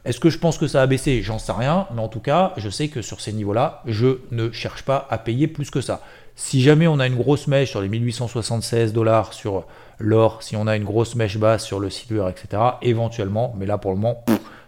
Est-ce 0.06 0.20
que 0.20 0.30
je 0.30 0.38
pense 0.38 0.58
que 0.58 0.68
ça 0.68 0.82
a 0.82 0.88
baissé? 0.88 1.22
J'en 1.22 1.40
sais 1.40 1.52
rien, 1.52 1.88
mais 1.94 2.02
en 2.02 2.08
tout 2.08 2.22
cas, 2.22 2.54
je 2.58 2.70
sais 2.70 2.88
que 2.88 3.02
sur 3.02 3.20
ces 3.20 3.34
niveaux-là, 3.34 3.82
je 3.86 4.20
ne 4.32 4.52
cherche 4.52 4.84
pas 4.84 5.08
à 5.10 5.18
payer 5.18 5.48
plus 5.48 5.70
que 5.70 5.82
ça. 5.82 6.02
Si 6.36 6.62
jamais 6.62 6.88
on 6.88 7.00
a 7.00 7.08
une 7.08 7.16
grosse 7.16 7.48
mèche 7.48 7.72
sur 7.72 7.82
les 7.82 7.90
1876 7.90 8.94
dollars 8.94 9.34
sur 9.34 9.66
l'or, 10.00 10.44
si 10.44 10.56
on 10.56 10.68
a 10.68 10.76
une 10.78 10.84
grosse 10.84 11.16
mèche 11.16 11.38
basse 11.38 11.66
sur 11.66 11.80
le 11.80 11.90
silver, 11.90 12.30
etc., 12.30 12.62
éventuellement, 12.82 13.54
mais 13.58 13.66
là 13.66 13.78
pour 13.78 13.92
le 13.92 13.98
moment, 13.98 14.24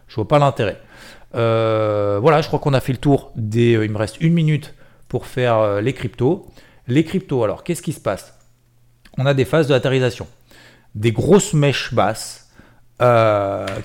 je 0.07 0.15
vois 0.15 0.27
pas 0.27 0.39
l'intérêt. 0.39 0.81
Euh, 1.35 2.19
voilà, 2.21 2.41
je 2.41 2.47
crois 2.47 2.59
qu'on 2.59 2.73
a 2.73 2.79
fait 2.79 2.93
le 2.93 2.97
tour 2.97 3.31
des. 3.35 3.75
Euh, 3.75 3.85
il 3.85 3.91
me 3.91 3.97
reste 3.97 4.19
une 4.21 4.33
minute 4.33 4.73
pour 5.07 5.25
faire 5.25 5.57
euh, 5.57 5.81
les 5.81 5.93
cryptos. 5.93 6.47
Les 6.87 7.03
cryptos, 7.03 7.43
alors, 7.43 7.63
qu'est-ce 7.63 7.81
qui 7.81 7.93
se 7.93 7.99
passe? 7.99 8.33
On 9.17 9.25
a 9.25 9.33
des 9.33 9.45
phases 9.45 9.67
de 9.67 9.73
latérisation. 9.73 10.27
Des 10.95 11.11
grosses 11.11 11.53
mèches 11.53 11.93
basses 11.93 12.45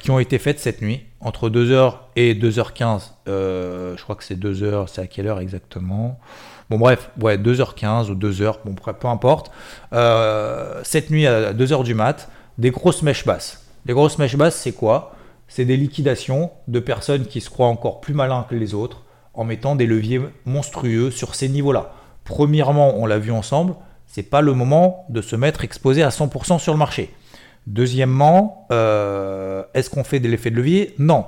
qui 0.00 0.11
ont 0.11 0.18
été 0.18 0.40
faites 0.40 0.59
cette 0.59 0.83
nuit, 0.83 1.04
entre 1.20 1.48
2h 1.48 1.94
et 2.16 2.35
2h15. 2.35 3.12
Euh, 3.28 3.96
je 3.96 4.02
crois 4.02 4.16
que 4.16 4.24
c'est 4.24 4.35
2h, 4.35 4.88
c'est 4.88 5.02
à 5.02 5.07
quelle 5.07 5.28
heure 5.28 5.38
exactement? 5.38 6.18
Bon 6.68 6.78
bref, 6.78 7.11
ouais, 7.20 7.37
2h15 7.37 8.11
ou 8.11 8.16
2h, 8.16 8.57
bon 8.64 8.74
peu 8.74 9.07
importe. 9.07 9.52
Cette 10.83 11.11
nuit 11.11 11.28
à 11.28 11.52
2h 11.52 11.85
du 11.85 11.94
mat, 11.94 12.28
des 12.59 12.72
grosses 12.72 13.02
mèches 13.02 13.24
basses. 13.24 13.64
Les 13.87 13.92
grosses 13.92 14.18
mèches 14.18 14.37
basses, 14.37 14.57
c'est 14.57 14.72
quoi? 14.72 15.14
C'est 15.48 15.64
des 15.64 15.76
liquidations 15.76 16.50
de 16.68 16.80
personnes 16.80 17.26
qui 17.26 17.40
se 17.40 17.50
croient 17.50 17.68
encore 17.68 18.00
plus 18.00 18.14
malins 18.14 18.46
que 18.48 18.54
les 18.54 18.74
autres, 18.74 19.04
en 19.35 19.44
mettant 19.44 19.76
des 19.76 19.87
leviers 19.87 20.20
monstrueux 20.44 21.11
sur 21.11 21.35
ces 21.35 21.48
niveaux-là. 21.48 21.92
Premièrement, 22.24 22.94
on 22.96 23.07
l'a 23.07 23.18
vu 23.18 23.33
ensemble, 23.33 23.74
c'est 24.07 24.22
pas 24.22 24.40
le 24.40 24.54
moment 24.54 25.07
de 25.09 25.20
se 25.20 25.37
mettre 25.37 25.64
exposé 25.64 26.02
à 26.02 26.09
100% 26.09 26.59
sur 26.59 26.72
le 26.72 26.78
marché. 26.78 27.12
Deuxièmement, 27.66 28.66
euh, 28.72 29.64
est-ce 29.74 29.90
qu'on 29.90 30.04
fait 30.04 30.20
de 30.20 30.28
l'effet 30.28 30.50
de 30.50 30.57
levier? 30.57 30.94
Non. 30.98 31.26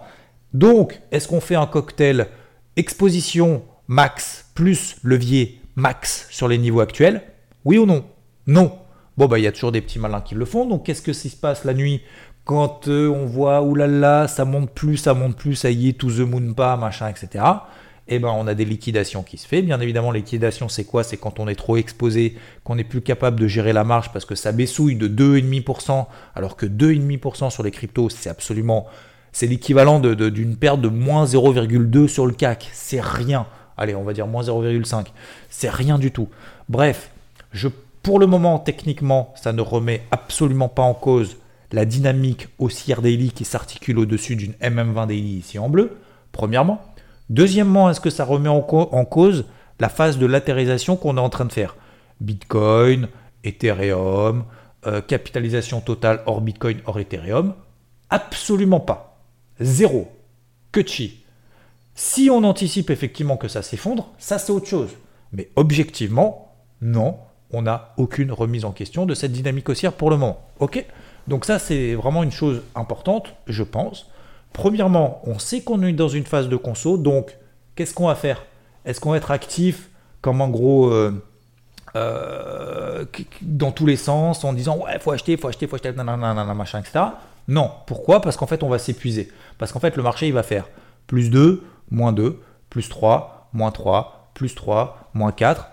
Donc, 0.52 1.00
est-ce 1.10 1.28
qu'on 1.28 1.40
fait 1.40 1.54
un 1.54 1.66
cocktail 1.66 2.28
exposition 2.76 3.62
max 3.88 4.50
plus 4.54 4.96
levier 5.02 5.60
max 5.74 6.26
sur 6.30 6.46
les 6.48 6.58
niveaux 6.58 6.80
actuels? 6.80 7.22
Oui 7.64 7.78
ou 7.78 7.86
non? 7.86 8.04
Non. 8.46 8.78
Bon, 9.16 9.26
bah, 9.26 9.38
il 9.38 9.42
y 9.44 9.46
a 9.46 9.52
toujours 9.52 9.72
des 9.72 9.80
petits 9.80 9.98
malins 9.98 10.20
qui 10.20 10.34
le 10.34 10.44
font. 10.44 10.66
Donc, 10.66 10.84
qu'est-ce 10.84 11.02
que 11.02 11.14
se 11.14 11.28
passe 11.36 11.64
la 11.64 11.72
nuit? 11.72 12.02
Quand 12.46 12.86
euh, 12.86 13.08
on 13.08 13.26
voit, 13.26 13.60
oulala, 13.60 14.28
ça 14.28 14.44
monte 14.44 14.70
plus, 14.70 14.96
ça 14.96 15.14
monte 15.14 15.36
plus, 15.36 15.56
ça 15.56 15.68
y 15.68 15.88
est, 15.88 15.98
to 15.98 16.08
the 16.08 16.20
moon 16.20 16.54
pas, 16.54 16.76
machin, 16.76 17.08
etc. 17.08 17.44
Eh 18.06 18.20
ben, 18.20 18.28
on 18.28 18.46
a 18.46 18.54
des 18.54 18.64
liquidations 18.64 19.24
qui 19.24 19.36
se 19.36 19.48
fait. 19.48 19.62
Bien 19.62 19.80
évidemment, 19.80 20.12
liquidation, 20.12 20.68
c'est 20.68 20.84
quoi? 20.84 21.02
C'est 21.02 21.16
quand 21.16 21.40
on 21.40 21.48
est 21.48 21.56
trop 21.56 21.76
exposé, 21.76 22.36
qu'on 22.62 22.76
n'est 22.76 22.84
plus 22.84 23.00
capable 23.00 23.40
de 23.40 23.48
gérer 23.48 23.72
la 23.72 23.82
marge 23.82 24.12
parce 24.12 24.24
que 24.24 24.36
ça 24.36 24.52
baissouille 24.52 24.94
de 24.94 25.08
2,5%, 25.08 26.06
alors 26.36 26.54
que 26.54 26.66
2,5% 26.66 27.50
sur 27.50 27.64
les 27.64 27.72
cryptos, 27.72 28.10
c'est 28.10 28.30
absolument, 28.30 28.86
c'est 29.32 29.48
l'équivalent 29.48 29.98
d'une 29.98 30.54
perte 30.54 30.80
de 30.80 30.88
moins 30.88 31.24
0,2 31.24 32.06
sur 32.06 32.26
le 32.26 32.32
CAC. 32.32 32.70
C'est 32.72 33.02
rien. 33.02 33.46
Allez, 33.76 33.96
on 33.96 34.04
va 34.04 34.12
dire 34.12 34.28
moins 34.28 34.44
0,5. 34.44 35.06
C'est 35.50 35.68
rien 35.68 35.98
du 35.98 36.12
tout. 36.12 36.28
Bref, 36.68 37.10
je, 37.50 37.66
pour 38.04 38.20
le 38.20 38.28
moment, 38.28 38.60
techniquement, 38.60 39.34
ça 39.34 39.52
ne 39.52 39.62
remet 39.62 40.02
absolument 40.12 40.68
pas 40.68 40.82
en 40.82 40.94
cause 40.94 41.38
la 41.72 41.84
dynamique 41.84 42.48
haussière 42.58 43.02
daily 43.02 43.30
qui 43.30 43.44
s'articule 43.44 43.98
au-dessus 43.98 44.36
d'une 44.36 44.52
MM20 44.54 45.06
daily 45.06 45.38
ici 45.38 45.58
en 45.58 45.68
bleu, 45.68 45.98
premièrement. 46.32 46.80
Deuxièmement, 47.28 47.90
est-ce 47.90 48.00
que 48.00 48.10
ça 48.10 48.24
remet 48.24 48.48
en, 48.48 48.60
cause 48.60 49.46
la 49.80 49.88
phase 49.88 50.18
de 50.18 50.26
latérisation 50.26 50.96
qu'on 50.96 51.16
est 51.16 51.20
en 51.20 51.28
train 51.28 51.44
de 51.44 51.52
faire? 51.52 51.76
Bitcoin, 52.20 53.08
Ethereum, 53.44 54.44
euh, 54.86 55.00
capitalisation 55.00 55.80
totale 55.80 56.22
hors 56.26 56.40
Bitcoin, 56.40 56.78
hors 56.86 56.98
Ethereum 57.00 57.54
Absolument 58.10 58.80
pas. 58.80 59.18
Zéro. 59.60 60.08
Que 60.70 60.86
chi. 60.86 61.24
Si 61.94 62.28
on 62.30 62.44
anticipe 62.44 62.90
effectivement 62.90 63.36
que 63.36 63.48
ça 63.48 63.62
s'effondre, 63.62 64.12
ça 64.18 64.38
c'est 64.38 64.52
autre 64.52 64.68
chose. 64.68 64.90
Mais 65.32 65.50
objectivement, 65.56 66.54
non, 66.80 67.16
on 67.50 67.62
n'a 67.62 67.94
aucune 67.96 68.32
remise 68.32 68.64
en 68.64 68.72
question 68.72 69.06
de 69.06 69.14
cette 69.14 69.32
dynamique 69.32 69.68
haussière 69.68 69.94
pour 69.94 70.10
le 70.10 70.16
moment. 70.16 70.46
Ok? 70.60 70.84
Donc 71.28 71.44
ça 71.44 71.58
c'est 71.58 71.94
vraiment 71.94 72.22
une 72.22 72.32
chose 72.32 72.62
importante, 72.74 73.34
je 73.46 73.62
pense. 73.62 74.10
Premièrement, 74.52 75.20
on 75.24 75.38
sait 75.38 75.60
qu'on 75.60 75.82
est 75.82 75.92
dans 75.92 76.08
une 76.08 76.24
phase 76.24 76.48
de 76.48 76.56
conso, 76.56 76.96
donc 76.96 77.36
qu'est-ce 77.74 77.94
qu'on 77.94 78.06
va 78.06 78.14
faire? 78.14 78.44
Est-ce 78.84 79.00
qu'on 79.00 79.10
va 79.10 79.16
être 79.16 79.30
actif 79.30 79.90
comme 80.22 80.40
en 80.40 80.48
gros 80.48 80.90
euh, 80.90 81.12
euh, 81.94 83.04
dans 83.42 83.72
tous 83.72 83.86
les 83.86 83.96
sens 83.96 84.44
en 84.44 84.52
disant 84.52 84.78
ouais 84.78 84.98
faut 84.98 85.12
acheter, 85.12 85.36
faut 85.36 85.48
acheter, 85.48 85.66
faut 85.66 85.76
acheter, 85.76 85.92
nanana, 85.92 86.54
machin, 86.54 86.80
etc. 86.80 87.04
Non. 87.48 87.70
Pourquoi? 87.86 88.20
Parce 88.20 88.36
qu'en 88.36 88.46
fait 88.46 88.62
on 88.62 88.68
va 88.68 88.78
s'épuiser. 88.78 89.30
Parce 89.58 89.72
qu'en 89.72 89.80
fait 89.80 89.96
le 89.96 90.02
marché 90.02 90.26
il 90.26 90.32
va 90.32 90.42
faire 90.42 90.68
plus 91.06 91.30
2, 91.30 91.62
moins 91.90 92.12
2, 92.12 92.40
plus 92.70 92.88
3, 92.88 93.48
moins 93.52 93.70
3, 93.70 94.30
plus 94.34 94.54
3, 94.54 95.10
moins 95.14 95.32
4. 95.32 95.66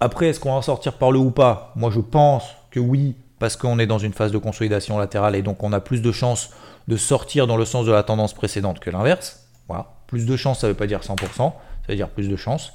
Après, 0.00 0.28
est-ce 0.28 0.40
qu'on 0.40 0.50
va 0.50 0.56
en 0.56 0.62
sortir 0.62 0.94
par 0.94 1.12
le 1.12 1.18
ou 1.18 1.30
pas? 1.30 1.72
Moi 1.76 1.90
je 1.90 2.00
pense 2.00 2.44
que 2.70 2.80
oui, 2.80 3.16
parce 3.44 3.58
qu'on 3.58 3.78
est 3.78 3.86
dans 3.86 3.98
une 3.98 4.14
phase 4.14 4.32
de 4.32 4.38
consolidation 4.38 4.96
latérale 4.96 5.36
et 5.36 5.42
donc 5.42 5.62
on 5.62 5.74
a 5.74 5.80
plus 5.80 6.00
de 6.00 6.12
chances 6.12 6.48
de 6.88 6.96
sortir 6.96 7.46
dans 7.46 7.58
le 7.58 7.66
sens 7.66 7.84
de 7.84 7.92
la 7.92 8.02
tendance 8.02 8.32
précédente 8.32 8.80
que 8.80 8.88
l'inverse. 8.88 9.44
Voilà. 9.68 9.88
Plus 10.06 10.24
de 10.24 10.34
chance, 10.34 10.60
ça 10.60 10.66
ne 10.66 10.72
veut 10.72 10.76
pas 10.78 10.86
dire 10.86 11.00
100%, 11.00 11.36
ça 11.36 11.52
veut 11.86 11.94
dire 11.94 12.08
plus 12.08 12.30
de 12.30 12.36
chance. 12.36 12.72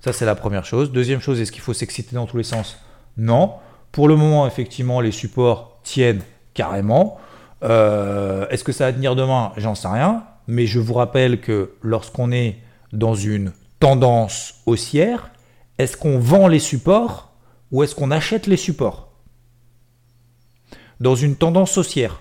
Ça, 0.00 0.12
c'est 0.12 0.24
la 0.24 0.36
première 0.36 0.64
chose. 0.64 0.92
Deuxième 0.92 1.18
chose, 1.18 1.40
est-ce 1.40 1.50
qu'il 1.50 1.60
faut 1.60 1.72
s'exciter 1.72 2.14
dans 2.14 2.26
tous 2.26 2.36
les 2.36 2.44
sens? 2.44 2.76
Non. 3.16 3.54
Pour 3.90 4.06
le 4.06 4.14
moment, 4.14 4.46
effectivement, 4.46 5.00
les 5.00 5.10
supports 5.10 5.80
tiennent 5.82 6.22
carrément. 6.54 7.18
Euh, 7.64 8.46
est-ce 8.50 8.62
que 8.62 8.70
ça 8.70 8.84
va 8.84 8.92
tenir 8.92 9.16
demain? 9.16 9.50
J'en 9.56 9.74
sais 9.74 9.88
rien. 9.88 10.22
Mais 10.46 10.66
je 10.66 10.78
vous 10.78 10.94
rappelle 10.94 11.40
que 11.40 11.72
lorsqu'on 11.82 12.30
est 12.30 12.58
dans 12.92 13.16
une 13.16 13.50
tendance 13.80 14.54
haussière, 14.66 15.32
est-ce 15.78 15.96
qu'on 15.96 16.20
vend 16.20 16.46
les 16.46 16.60
supports 16.60 17.32
ou 17.72 17.82
est-ce 17.82 17.96
qu'on 17.96 18.12
achète 18.12 18.46
les 18.46 18.56
supports? 18.56 19.11
Dans 21.02 21.16
une 21.16 21.34
tendance 21.34 21.78
haussière, 21.78 22.20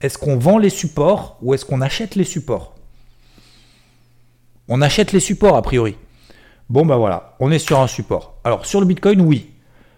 est-ce 0.00 0.16
qu'on 0.16 0.36
vend 0.36 0.56
les 0.56 0.70
supports 0.70 1.36
ou 1.42 1.52
est-ce 1.52 1.64
qu'on 1.64 1.80
achète 1.80 2.14
les 2.14 2.22
supports? 2.22 2.76
On 4.68 4.82
achète 4.82 5.10
les 5.10 5.18
supports 5.18 5.56
a 5.56 5.62
priori. 5.62 5.96
Bon 6.68 6.86
ben 6.86 6.96
voilà, 6.96 7.34
on 7.40 7.50
est 7.50 7.58
sur 7.58 7.80
un 7.80 7.88
support. 7.88 8.36
Alors 8.44 8.66
sur 8.66 8.78
le 8.78 8.86
Bitcoin, 8.86 9.20
oui. 9.20 9.50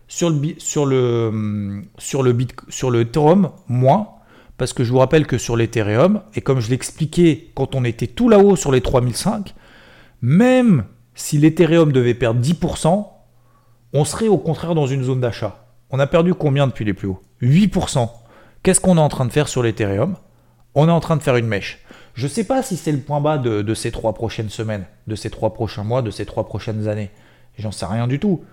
Sur 0.09 0.31
le, 0.31 0.55
sur 0.57 0.87
le, 0.87 1.83
sur 1.99 2.23
le, 2.23 2.35
sur 2.71 2.91
le 2.91 3.03
Ethereum, 3.03 3.51
moins. 3.69 4.09
Parce 4.57 4.73
que 4.73 4.83
je 4.83 4.93
vous 4.93 4.99
rappelle 5.01 5.27
que 5.27 5.37
sur 5.37 5.55
l'Ethereum, 5.55 6.23
et 6.35 6.41
comme 6.41 6.61
je 6.61 6.71
l'expliquais 6.71 7.51
quand 7.55 7.75
on 7.75 7.85
était 7.85 8.07
tout 8.07 8.31
là-haut 8.31 8.57
sur 8.57 8.73
les 8.73 8.81
3005, 8.81 9.55
même 10.23 10.87
si 11.15 11.37
l'Ethereum 11.37 11.93
devait 11.93 12.15
perdre 12.15 12.41
10%, 12.41 13.07
on 13.93 14.05
serait 14.07 14.29
au 14.29 14.39
contraire 14.39 14.75
dans 14.75 14.87
une 14.87 15.03
zone 15.03 15.21
d'achat. 15.21 15.67
On 15.91 15.99
a 15.99 16.07
perdu 16.07 16.33
combien 16.33 16.67
depuis 16.67 16.87
les 16.87 16.95
plus 16.95 17.09
hauts? 17.09 17.21
8%. 17.43 18.09
Qu'est-ce 18.63 18.81
qu'on 18.81 18.97
est 18.97 19.01
en 19.01 19.09
train 19.09 19.25
de 19.25 19.33
faire 19.33 19.49
sur 19.49 19.63
l'Ethereum? 19.65 20.15
On 20.77 20.87
est 20.87 20.93
en 20.93 21.01
train 21.01 21.17
de 21.17 21.23
faire 21.23 21.37
une 21.37 21.49
mèche. 21.49 21.81
Je 22.15 22.27
ne 22.27 22.31
sais 22.31 22.45
pas 22.45 22.63
si 22.63 22.77
c'est 22.77 22.93
le 22.93 22.99
point 22.99 23.21
bas 23.21 23.37
de, 23.37 23.75
ces 23.75 23.91
trois 23.91 24.13
prochaines 24.13 24.51
semaines, 24.51 24.85
de 25.09 25.17
ces 25.17 25.31
trois 25.31 25.53
prochains 25.53 25.83
mois, 25.83 26.01
de 26.01 26.13
ces 26.13 26.27
trois 26.27 26.47
prochaines 26.47 26.87
années. 26.87 27.11
J'en 27.59 27.73
sais 27.73 27.87
rien 27.87 28.07
du 28.07 28.21
tout. 28.21 28.45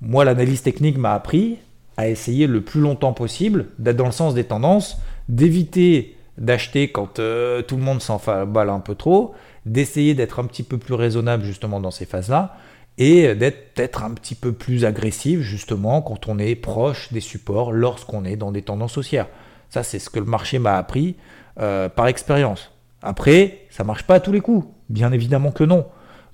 Moi, 0.00 0.24
l'analyse 0.24 0.62
technique 0.62 0.96
m'a 0.96 1.12
appris 1.12 1.58
à 1.96 2.08
essayer 2.08 2.46
le 2.46 2.60
plus 2.60 2.80
longtemps 2.80 3.14
possible 3.14 3.66
d'être 3.80 3.96
dans 3.96 4.06
le 4.06 4.12
sens 4.12 4.32
des 4.34 4.44
tendances, 4.44 4.98
d'éviter 5.28 6.16
d'acheter 6.38 6.92
quand 6.92 7.18
euh, 7.18 7.62
tout 7.62 7.76
le 7.76 7.82
monde 7.82 8.02
s'en 8.02 8.20
balle 8.46 8.68
un 8.68 8.80
peu 8.80 8.94
trop, 8.94 9.34
d'essayer 9.64 10.14
d'être 10.14 10.38
un 10.38 10.44
petit 10.44 10.62
peu 10.62 10.78
plus 10.78 10.94
raisonnable 10.94 11.42
justement 11.44 11.80
dans 11.80 11.90
ces 11.90 12.04
phases-là, 12.04 12.56
et 12.98 13.34
d'être 13.34 14.02
un 14.02 14.10
petit 14.12 14.34
peu 14.34 14.52
plus 14.52 14.84
agressif 14.84 15.40
justement 15.40 16.00
quand 16.00 16.28
on 16.28 16.38
est 16.38 16.54
proche 16.54 17.12
des 17.12 17.20
supports 17.20 17.72
lorsqu'on 17.72 18.24
est 18.24 18.36
dans 18.36 18.52
des 18.52 18.62
tendances 18.62 18.96
haussières. 18.96 19.28
Ça, 19.68 19.82
c'est 19.82 19.98
ce 19.98 20.08
que 20.08 20.18
le 20.18 20.24
marché 20.24 20.58
m'a 20.58 20.76
appris 20.76 21.16
euh, 21.60 21.88
par 21.88 22.06
expérience. 22.06 22.72
Après, 23.02 23.66
ça 23.70 23.84
marche 23.84 24.04
pas 24.04 24.14
à 24.14 24.20
tous 24.20 24.32
les 24.32 24.40
coups, 24.40 24.66
bien 24.88 25.12
évidemment 25.12 25.50
que 25.50 25.64
non. 25.64 25.86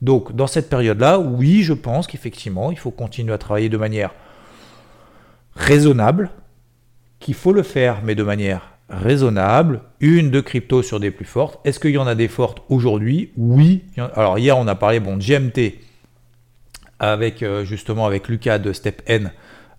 Donc, 0.02 0.34
dans 0.34 0.46
cette 0.46 0.68
période-là, 0.68 1.18
oui, 1.18 1.62
je 1.62 1.72
pense 1.72 2.06
qu'effectivement, 2.06 2.70
il 2.70 2.78
faut 2.78 2.90
continuer 2.90 3.32
à 3.32 3.38
travailler 3.38 3.68
de 3.68 3.76
manière 3.76 4.14
raisonnable, 5.54 6.30
qu'il 7.18 7.34
faut 7.34 7.52
le 7.52 7.62
faire, 7.62 8.00
mais 8.04 8.14
de 8.14 8.22
manière 8.22 8.72
raisonnable. 8.88 9.82
Une 10.00 10.30
de 10.30 10.40
crypto 10.40 10.82
sur 10.82 11.00
des 11.00 11.10
plus 11.10 11.24
fortes. 11.24 11.60
Est-ce 11.64 11.78
qu'il 11.78 11.92
y 11.92 11.98
en 11.98 12.06
a 12.06 12.14
des 12.14 12.28
fortes 12.28 12.62
aujourd'hui? 12.68 13.32
Oui. 13.36 13.84
Alors, 14.14 14.38
hier, 14.38 14.58
on 14.58 14.66
a 14.66 14.74
parlé 14.74 15.00
bon, 15.00 15.16
de 15.16 15.22
GMT 15.22 15.78
avec 17.02 17.42
euh, 17.42 17.64
justement 17.64 18.06
avec 18.06 18.28
Lucas 18.28 18.58
de 18.58 18.72
Step 18.72 19.02
N. 19.06 19.32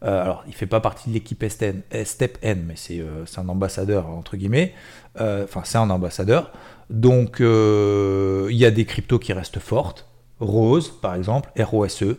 Euh, 0.03 0.21
alors, 0.21 0.43
il 0.45 0.53
fait 0.53 0.67
pas 0.67 0.81
partie 0.81 1.09
de 1.09 1.13
l'équipe 1.13 1.43
Step 1.47 2.38
N, 2.41 2.65
mais 2.67 2.75
euh, 2.91 3.23
c'est 3.25 3.39
un 3.39 3.47
ambassadeur 3.47 4.09
entre 4.09 4.36
guillemets. 4.36 4.73
Enfin, 5.17 5.62
c'est 5.63 5.77
un 5.77 5.89
ambassadeur. 5.89 6.51
Donc, 6.89 7.38
il 7.39 8.55
y 8.55 8.65
a 8.65 8.71
des 8.71 8.86
cryptos 8.86 9.19
qui 9.19 9.31
restent 9.31 9.59
fortes. 9.59 10.07
Rose, 10.39 10.91
par 11.01 11.15
exemple, 11.15 11.49
ROSE. 11.57 12.17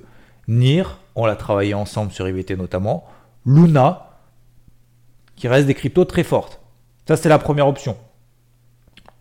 NIR, 0.48 0.98
on 1.14 1.26
l'a 1.26 1.36
travaillé 1.36 1.74
ensemble 1.74 2.12
sur 2.12 2.26
IVT 2.26 2.56
notamment. 2.56 3.04
Luna, 3.44 4.10
qui 5.36 5.48
reste 5.48 5.66
des 5.66 5.74
cryptos 5.74 6.04
très 6.06 6.22
fortes. 6.22 6.60
Ça, 7.06 7.16
c'est 7.16 7.28
la 7.28 7.38
première 7.38 7.66
option. 7.66 7.96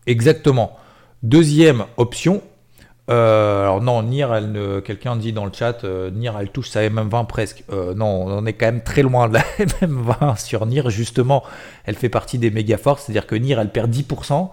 Exactement. 0.05 0.77
Deuxième 1.23 1.85
option, 1.97 2.41
euh, 3.09 3.63
alors 3.63 3.81
non, 3.81 4.01
Nir, 4.01 4.29
ne, 4.41 4.79
quelqu'un 4.79 5.17
dit 5.17 5.33
dans 5.33 5.45
le 5.45 5.51
chat, 5.51 5.83
euh, 5.83 6.09
Nir, 6.09 6.37
elle 6.39 6.49
touche 6.49 6.69
sa 6.69 6.81
MM20 6.87 7.27
presque. 7.27 7.63
Euh, 7.71 7.93
non, 7.93 8.25
on 8.27 8.45
est 8.45 8.53
quand 8.53 8.65
même 8.65 8.83
très 8.83 9.01
loin 9.01 9.27
de 9.27 9.33
la 9.33 9.41
MM20 9.59 10.37
sur 10.43 10.65
Nir. 10.65 10.89
Justement, 10.89 11.43
elle 11.85 11.95
fait 11.95 12.09
partie 12.09 12.37
des 12.37 12.49
méga 12.49 12.77
forces, 12.77 13.03
c'est-à-dire 13.03 13.27
que 13.27 13.35
Nir, 13.35 13.59
elle 13.59 13.71
perd 13.71 13.91
10%. 13.91 14.49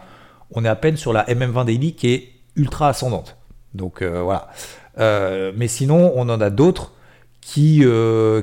On 0.53 0.65
est 0.65 0.69
à 0.69 0.77
peine 0.77 0.97
sur 0.97 1.13
la 1.13 1.25
MM20 1.27 1.65
daily 1.65 1.95
qui 1.95 2.09
est 2.13 2.29
ultra 2.57 2.89
ascendante. 2.89 3.37
Donc 3.75 4.03
voilà. 4.03 4.49
mais 4.97 5.69
sinon, 5.69 6.13
on 6.17 6.29
en 6.29 6.41
a 6.41 6.51
d'autres 6.51 6.93
qui, 7.41 7.85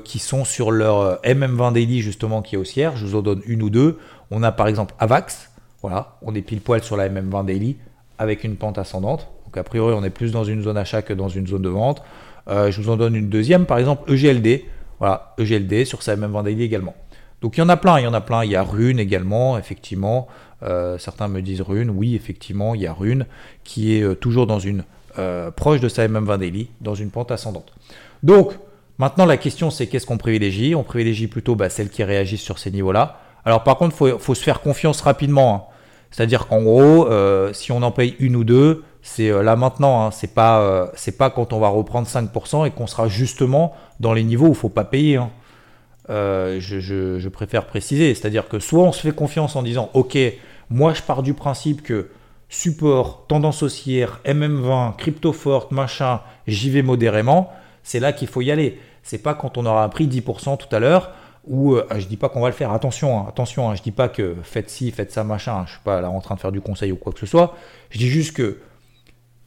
qui 0.05 0.19
sont 0.19 0.45
sur 0.45 0.71
leur 0.71 1.19
MM20 1.23 1.73
daily 1.73 2.01
justement 2.01 2.41
qui 2.41 2.55
est 2.55 2.57
haussière. 2.57 2.95
Je 2.95 3.05
vous 3.05 3.15
en 3.15 3.21
donne 3.21 3.41
une 3.45 3.61
ou 3.61 3.69
deux. 3.69 3.99
On 4.31 4.41
a 4.41 4.53
par 4.53 4.67
exemple 4.69 4.95
Avax. 4.99 5.51
Voilà, 5.81 6.17
on 6.21 6.33
est 6.33 6.41
pile 6.41 6.61
poil 6.61 6.81
sur 6.81 6.95
la 6.95 7.09
MM20 7.09 7.45
daily 7.45 7.75
avec 8.17 8.45
une 8.45 8.55
pente 8.55 8.77
ascendante. 8.77 9.27
A 9.57 9.63
priori, 9.63 9.93
on 9.93 10.03
est 10.03 10.09
plus 10.09 10.31
dans 10.31 10.43
une 10.43 10.61
zone 10.63 10.77
achat 10.77 11.01
que 11.01 11.13
dans 11.13 11.29
une 11.29 11.47
zone 11.47 11.61
de 11.61 11.69
vente. 11.69 12.03
Euh, 12.49 12.71
je 12.71 12.81
vous 12.81 12.89
en 12.89 12.97
donne 12.97 13.15
une 13.15 13.29
deuxième, 13.29 13.65
par 13.65 13.77
exemple 13.77 14.11
EGLD. 14.11 14.65
Voilà, 14.99 15.33
EGLD 15.37 15.85
sur 15.85 16.01
sa 16.01 16.15
même 16.15 16.31
vendée 16.31 16.59
également. 16.61 16.95
Donc 17.41 17.57
il 17.57 17.59
y 17.59 17.63
en 17.63 17.69
a 17.69 17.77
plein, 17.77 17.99
il 17.99 18.03
y 18.03 18.07
en 18.07 18.13
a 18.13 18.21
plein. 18.21 18.43
Il 18.43 18.51
y 18.51 18.55
a 18.55 18.63
Rune 18.63 18.99
également, 18.99 19.57
effectivement. 19.57 20.27
Euh, 20.63 20.97
certains 20.97 21.27
me 21.27 21.41
disent 21.41 21.61
Rune, 21.61 21.89
oui, 21.89 22.15
effectivement, 22.15 22.73
il 22.73 22.81
y 22.81 22.87
a 22.87 22.93
Rune 22.93 23.25
qui 23.63 23.95
est 23.95 24.01
euh, 24.01 24.15
toujours 24.15 24.47
dans 24.47 24.59
une 24.59 24.83
proche 25.55 25.79
de 25.79 25.89
sa 25.89 26.07
MM20 26.07 26.37
daily 26.37 26.69
dans 26.79 26.93
une 26.93 27.09
pente 27.09 27.31
ascendante. 27.31 27.73
Donc, 28.21 28.51
maintenant 28.99 29.25
la 29.25 29.37
question 29.37 29.71
c'est 29.71 29.87
qu'est-ce 29.87 30.05
qu'on 30.05 30.19
privilégie? 30.19 30.75
On 30.75 30.83
privilégie 30.83 31.25
plutôt 31.25 31.55
bah, 31.55 31.71
celles 31.71 31.89
qui 31.89 32.03
réagissent 32.03 32.43
sur 32.43 32.59
ces 32.59 32.69
niveaux-là. 32.69 33.19
Alors 33.43 33.63
par 33.63 33.79
contre, 33.79 33.95
il 33.99 34.19
faut, 34.19 34.35
se 34.35 34.43
faire 34.43 34.61
confiance 34.61 35.01
rapidement. 35.01 35.55
Hein. 35.55 35.73
C'est-à-dire 36.11 36.45
qu'en 36.45 36.61
gros, 36.61 37.07
si 37.51 37.71
on 37.71 37.81
en 37.81 37.89
paye 37.89 38.15
une 38.19 38.35
ou 38.35 38.43
deux, 38.43 38.83
c'est 39.07 39.29
là 39.43 39.55
maintenant. 39.55 40.05
Hein. 40.05 40.11
C'est 40.11 40.33
pas, 40.33 40.91
c'est 40.95 41.17
pas 41.17 41.29
quand 41.29 41.53
on 41.53 41.59
va 41.59 41.69
reprendre 41.69 42.07
5% 42.07 42.67
et 42.67 42.71
qu'on 42.71 42.87
sera 42.87 43.07
justement 43.07 43.73
dans 43.99 44.13
les 44.13 44.23
niveaux 44.23 44.47
où 44.47 44.51
il 44.51 44.55
faut 44.55 44.69
pas 44.69 44.83
payer. 44.83 45.15
Hein. 45.15 45.29
Je, 46.09 46.59
je, 46.59 47.29
préfère 47.29 47.65
préciser. 47.67 48.13
C'est-à-dire 48.13 48.47
que 48.47 48.59
soit 48.59 48.83
on 48.83 48.91
se 48.91 49.01
fait 49.01 49.15
confiance 49.15 49.55
en 49.55 49.63
disant, 49.63 49.89
ok, 49.93 50.17
moi 50.69 50.93
je 50.93 51.01
pars 51.01 51.23
du 51.23 51.33
principe 51.33 51.83
que 51.83 52.09
support, 52.49 53.25
tendance 53.27 53.63
haussière, 53.63 54.19
MM20, 54.25 54.95
crypto 54.95 55.33
forte, 55.33 55.71
machin, 55.71 56.21
j'y 56.47 56.69
vais 56.69 56.81
modérément, 56.81 57.51
c'est 57.83 57.99
là 57.99 58.13
qu'il 58.13 58.27
faut 58.27 58.41
y 58.41 58.51
aller. 58.51 58.79
C'est 59.03 59.17
pas 59.17 59.33
quand 59.33 59.57
on 59.57 59.65
aura 59.65 59.89
pris 59.89 60.07
10% 60.07 60.57
tout 60.57 60.75
à 60.75 60.79
l'heure 60.79 61.11
ou 61.45 61.75
euh, 61.75 61.85
je 61.97 62.05
dis 62.07 62.17
pas 62.17 62.27
qu'on 62.27 62.41
va 62.41 62.49
le 62.49 62.53
faire. 62.53 62.73
Attention, 62.73 63.19
hein, 63.19 63.25
attention, 63.29 63.69
hein, 63.69 63.75
je 63.75 63.81
dis 63.81 63.91
pas 63.91 64.09
que 64.09 64.35
faites 64.43 64.69
ci, 64.69 64.91
faites 64.91 65.11
ça, 65.11 65.23
machin. 65.23 65.63
Je 65.65 65.71
suis 65.71 65.81
pas 65.83 66.01
là 66.01 66.09
en 66.09 66.19
train 66.19 66.35
de 66.35 66.41
faire 66.41 66.51
du 66.51 66.59
conseil 66.59 66.91
ou 66.91 66.97
quoi 66.97 67.13
que 67.13 67.19
ce 67.19 67.25
soit. 67.25 67.55
Je 67.89 67.99
dis 67.99 68.09
juste 68.09 68.35
que 68.35 68.57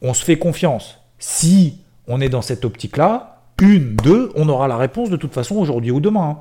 on 0.01 0.13
se 0.13 0.23
fait 0.23 0.37
confiance. 0.37 0.99
Si 1.19 1.79
on 2.07 2.21
est 2.21 2.29
dans 2.29 2.41
cette 2.41 2.65
optique-là, 2.65 3.31
une, 3.61 3.95
deux, 3.95 4.31
on 4.35 4.49
aura 4.49 4.67
la 4.67 4.75
réponse 4.77 5.09
de 5.09 5.17
toute 5.17 5.33
façon 5.33 5.55
aujourd'hui 5.55 5.91
ou 5.91 5.99
demain. 5.99 6.39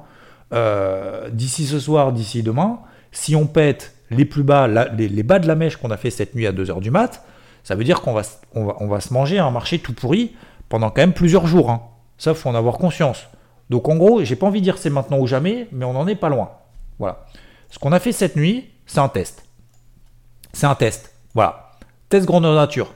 Euh, 0.53 1.29
d'ici 1.31 1.67
ce 1.67 1.79
soir, 1.79 2.13
d'ici 2.13 2.43
demain, 2.43 2.81
si 3.13 3.37
on 3.37 3.47
pète 3.47 3.95
les 4.11 4.25
plus 4.25 4.43
bas, 4.43 4.67
les, 4.67 5.23
bas 5.23 5.39
de 5.39 5.47
la 5.47 5.55
mèche 5.55 5.77
qu'on 5.77 5.91
a 5.91 5.97
fait 5.97 6.11
cette 6.11 6.35
nuit 6.35 6.47
à 6.47 6.53
2h 6.53 6.81
du 6.81 6.91
mat, 6.91 7.25
ça 7.63 7.75
veut 7.75 7.85
dire 7.85 8.01
qu'on 8.01 8.15
va, 8.15 8.23
on 8.55 8.89
va, 8.89 9.01
se 9.01 9.13
manger 9.13 9.39
un 9.39 9.51
marché 9.51 9.79
tout 9.79 9.93
pourri 9.93 10.35
pendant 10.69 10.89
quand 10.89 11.03
même 11.03 11.13
plusieurs 11.13 11.47
jours. 11.47 11.71
Hein. 11.71 11.83
Ça, 12.19 12.35
faut 12.35 12.49
en 12.49 12.55
avoir 12.55 12.79
conscience. 12.79 13.29
Donc 13.69 13.89
en 13.89 13.97
gros, 13.97 14.25
j'ai 14.25 14.35
pas 14.35 14.47
envie 14.47 14.61
de 14.61 14.65
dire 14.65 14.79
c'est 14.79 14.91
maintenant 14.91 15.19
ou 15.19 15.27
jamais, 15.27 15.69
mais 15.71 15.85
on 15.85 15.93
n'en 15.93 16.09
est 16.09 16.17
pas 16.17 16.31
loin. 16.31 16.51
Voilà. 16.99 17.27
Ce 17.69 17.79
qu'on 17.79 17.93
a 17.93 18.01
fait 18.01 18.13
cette 18.13 18.35
nuit, 18.35 18.71
c'est 18.87 18.99
un 18.99 19.09
test. 19.09 19.45
C'est 20.53 20.67
un 20.67 20.75
test. 20.75 21.15
Voilà. 21.35 21.71
Test 22.09 22.27
grandeur 22.27 22.55
nature. 22.55 22.93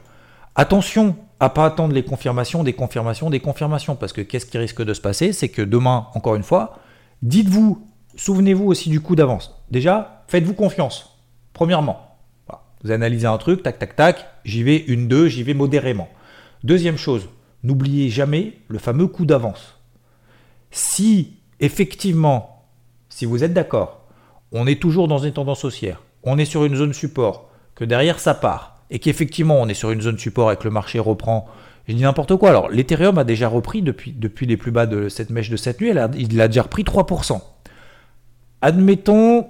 Attention 0.56 1.16
à 1.40 1.50
pas 1.50 1.66
attendre 1.66 1.92
les 1.94 2.04
confirmations, 2.04 2.62
des 2.62 2.72
confirmations, 2.72 3.28
des 3.28 3.40
confirmations, 3.40 3.96
parce 3.96 4.12
que 4.12 4.20
qu'est-ce 4.20 4.46
qui 4.46 4.58
risque 4.58 4.82
de 4.82 4.94
se 4.94 5.00
passer 5.00 5.32
C'est 5.32 5.48
que 5.48 5.62
demain, 5.62 6.06
encore 6.14 6.36
une 6.36 6.42
fois, 6.42 6.78
dites-vous, 7.22 7.86
souvenez-vous 8.14 8.64
aussi 8.64 8.88
du 8.88 9.00
coup 9.00 9.16
d'avance. 9.16 9.64
Déjà, 9.70 10.24
faites-vous 10.28 10.54
confiance. 10.54 11.18
Premièrement, 11.52 12.16
vous 12.84 12.90
analysez 12.90 13.26
un 13.26 13.38
truc, 13.38 13.62
tac, 13.62 13.78
tac, 13.78 13.96
tac, 13.96 14.26
j'y 14.44 14.62
vais 14.62 14.76
une, 14.76 15.08
deux, 15.08 15.28
j'y 15.28 15.42
vais 15.42 15.54
modérément. 15.54 16.08
Deuxième 16.62 16.98
chose, 16.98 17.28
n'oubliez 17.62 18.10
jamais 18.10 18.58
le 18.68 18.78
fameux 18.78 19.06
coup 19.06 19.24
d'avance. 19.24 19.80
Si 20.70 21.38
effectivement, 21.60 22.66
si 23.08 23.24
vous 23.24 23.42
êtes 23.42 23.54
d'accord, 23.54 24.02
on 24.52 24.66
est 24.66 24.80
toujours 24.80 25.08
dans 25.08 25.18
une 25.18 25.32
tendance 25.32 25.64
haussière, 25.64 26.02
on 26.22 26.38
est 26.38 26.44
sur 26.44 26.64
une 26.64 26.76
zone 26.76 26.92
support, 26.92 27.48
que 27.74 27.84
derrière 27.84 28.18
ça 28.18 28.34
part, 28.34 28.73
et 28.90 28.98
qu'effectivement 28.98 29.60
on 29.60 29.68
est 29.68 29.74
sur 29.74 29.90
une 29.90 30.00
zone 30.00 30.18
support 30.18 30.52
et 30.52 30.56
que 30.56 30.64
le 30.64 30.70
marché 30.70 30.98
reprend, 30.98 31.46
je 31.88 31.94
dis 31.94 32.02
n'importe 32.02 32.36
quoi. 32.36 32.50
Alors 32.50 32.68
l'Ethereum 32.68 33.18
a 33.18 33.24
déjà 33.24 33.48
repris 33.48 33.82
depuis, 33.82 34.14
les 34.46 34.56
plus 34.56 34.70
bas 34.70 34.86
de 34.86 35.08
cette 35.08 35.30
mèche 35.30 35.50
de 35.50 35.56
cette 35.56 35.80
nuit, 35.80 35.90
il 36.16 36.40
a 36.40 36.48
déjà 36.48 36.62
repris 36.62 36.82
3%. 36.82 37.40
Admettons 38.62 39.46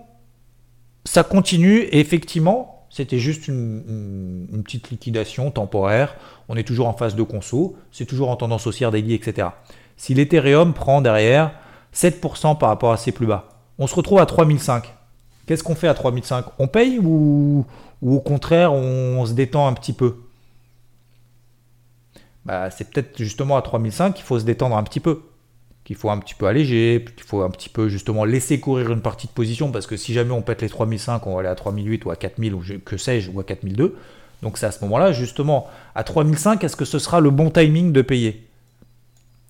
ça 1.05 1.23
continue 1.23 1.81
et 1.81 2.01
effectivement, 2.01 2.87
c'était 2.91 3.19
juste 3.19 3.49
une, 3.49 4.47
petite 4.65 4.91
liquidation 4.91 5.51
temporaire. 5.51 6.17
On 6.49 6.57
est 6.57 6.63
toujours 6.63 6.89
en 6.89 6.95
phase 6.95 7.15
de 7.15 7.23
conso, 7.23 7.77
c'est 7.93 8.07
toujours 8.07 8.31
en 8.31 8.37
tendance 8.37 8.67
haussière 8.67 8.91
daily, 8.91 9.15
etc. 9.15 9.49
Si 9.97 10.15
l'Ethereum 10.15 10.73
prend 10.73 11.01
derrière 11.01 11.53
7% 11.95 12.59
par 12.59 12.69
rapport 12.71 12.93
à 12.93 12.97
ses 12.97 13.13
plus 13.13 13.27
bas, 13.27 13.49
on 13.79 13.87
se 13.87 13.95
retrouve 13.95 14.21
à 14.21 14.27
3005. 14.27 14.95
Qu'est-ce 15.47 15.63
qu'on 15.63 15.75
fait 15.75 15.89
à 15.89 15.95
3005 15.95 16.47
On 16.59 16.69
paye 16.69 16.99
ou, 16.99 17.67
au 18.13 18.21
contraire 18.21 18.73
on, 18.73 19.25
se 19.27 19.33
détend 19.33 19.67
un 19.67 19.73
petit 19.73 19.93
peu 19.93 20.17
bah, 22.45 22.71
C'est 22.71 22.91
peut-être 22.91 23.17
justement 23.19 23.57
à 23.57 23.63
3005 23.63 24.15
qu'il 24.15 24.25
faut 24.25 24.39
se 24.39 24.45
détendre 24.45 24.77
un 24.77 24.83
petit 24.83 25.01
peu 25.01 25.23
qu'il 25.85 25.97
faut 25.97 26.11
un 26.11 26.19
petit 26.19 26.35
peu 26.35 26.47
alléger, 26.47 27.05
qu'il 27.15 27.25
faut 27.25 27.43
un 27.43 27.51
petit 27.51 27.69
peu 27.69 27.89
justement 27.89 28.25
laisser 28.25 28.59
courir 28.59 28.91
une 28.91 29.03
partie 29.03 29.27
de 29.27 29.33
position, 29.33 29.71
parce 29.71 29.87
que 29.87 29.97
si 29.97 30.15
jamais 30.15 30.33
on 30.33 30.43
pète 30.43 30.63
les 30.63 30.69
3005, 30.69 31.27
on 31.27 31.35
va 31.35 31.41
aller 31.41 31.49
à 31.49 31.55
3008 31.55 32.07
ou 32.07 32.11
à 32.11 32.17
4000 32.17 32.55
ou 32.55 32.63
que 32.85 32.97
sais-je, 32.97 33.31
ou 33.31 33.39
à 33.39 33.45
4002. 33.45 33.95
Donc 34.43 34.59
c'est 34.59 34.67
à 34.67 34.73
ce 34.73 34.83
moment-là, 34.85 35.13
justement, 35.13 35.69
à 35.95 36.03
3005, 36.03 36.65
est-ce 36.65 36.77
que 36.77 36.85
ce 36.85 36.99
sera 36.99 37.21
le 37.21 37.31
bon 37.31 37.51
timing 37.51 37.93
de 37.93 38.03
payer? 38.03 38.47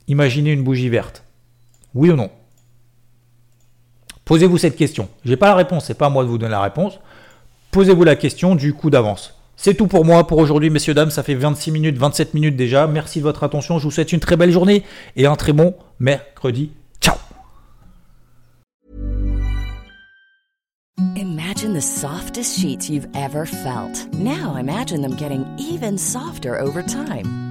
Imaginez 0.09 0.53
une 0.53 0.63
bougie 0.63 0.89
verte. 0.89 1.25
Oui 1.95 2.11
ou 2.11 2.17
non? 2.17 2.31
Posez-vous 4.25 4.59
cette 4.59 4.77
question. 4.77 5.09
Je 5.25 5.31
n'ai 5.31 5.37
pas 5.37 5.49
la 5.49 5.55
réponse, 5.55 5.87
c'est 5.87 5.95
pas 5.95 6.07
à 6.07 6.11
moi 6.11 6.25
de 6.25 6.29
vous 6.29 6.39
donner 6.39 6.51
la 6.51 6.63
réponse. 6.63 6.99
Posez-vous 7.75 8.05
la 8.05 8.15
question 8.15 8.55
du 8.55 8.73
coup 8.73 8.89
d'avance. 8.89 9.35
C'est 9.57 9.75
tout 9.75 9.89
pour 9.89 10.05
moi 10.05 10.29
pour 10.29 10.39
aujourd'hui, 10.39 10.71
messieurs, 10.71 10.95
dames. 10.95 11.11
Ça 11.11 11.25
fait 11.25 11.35
26 11.35 11.73
minutes, 11.73 11.99
27 11.99 12.33
minutes 12.33 12.55
déjà. 12.55 12.87
Merci 12.87 13.19
de 13.19 13.25
votre 13.25 13.43
attention. 13.43 13.81
Je 13.81 13.83
vous 13.83 13.91
souhaite 13.91 14.13
une 14.13 14.21
très 14.21 14.37
belle 14.37 14.53
journée 14.53 14.85
et 15.17 15.27
un 15.27 15.35
très 15.35 15.53
bon 15.53 15.75
mercredi. 15.99 16.71
Ciao 17.01 17.17
Imagine 21.17 21.75
the 21.75 21.83
softest 21.83 22.57
sheets 22.57 22.89
you've 22.89 23.09
ever 23.17 23.45
felt. 23.45 24.07
Now 24.13 24.57
imagine 24.57 25.03
them 25.03 25.17
getting 25.17 25.45
even 25.59 25.99
softer 25.99 26.57
over 26.57 26.81
time. 26.81 27.44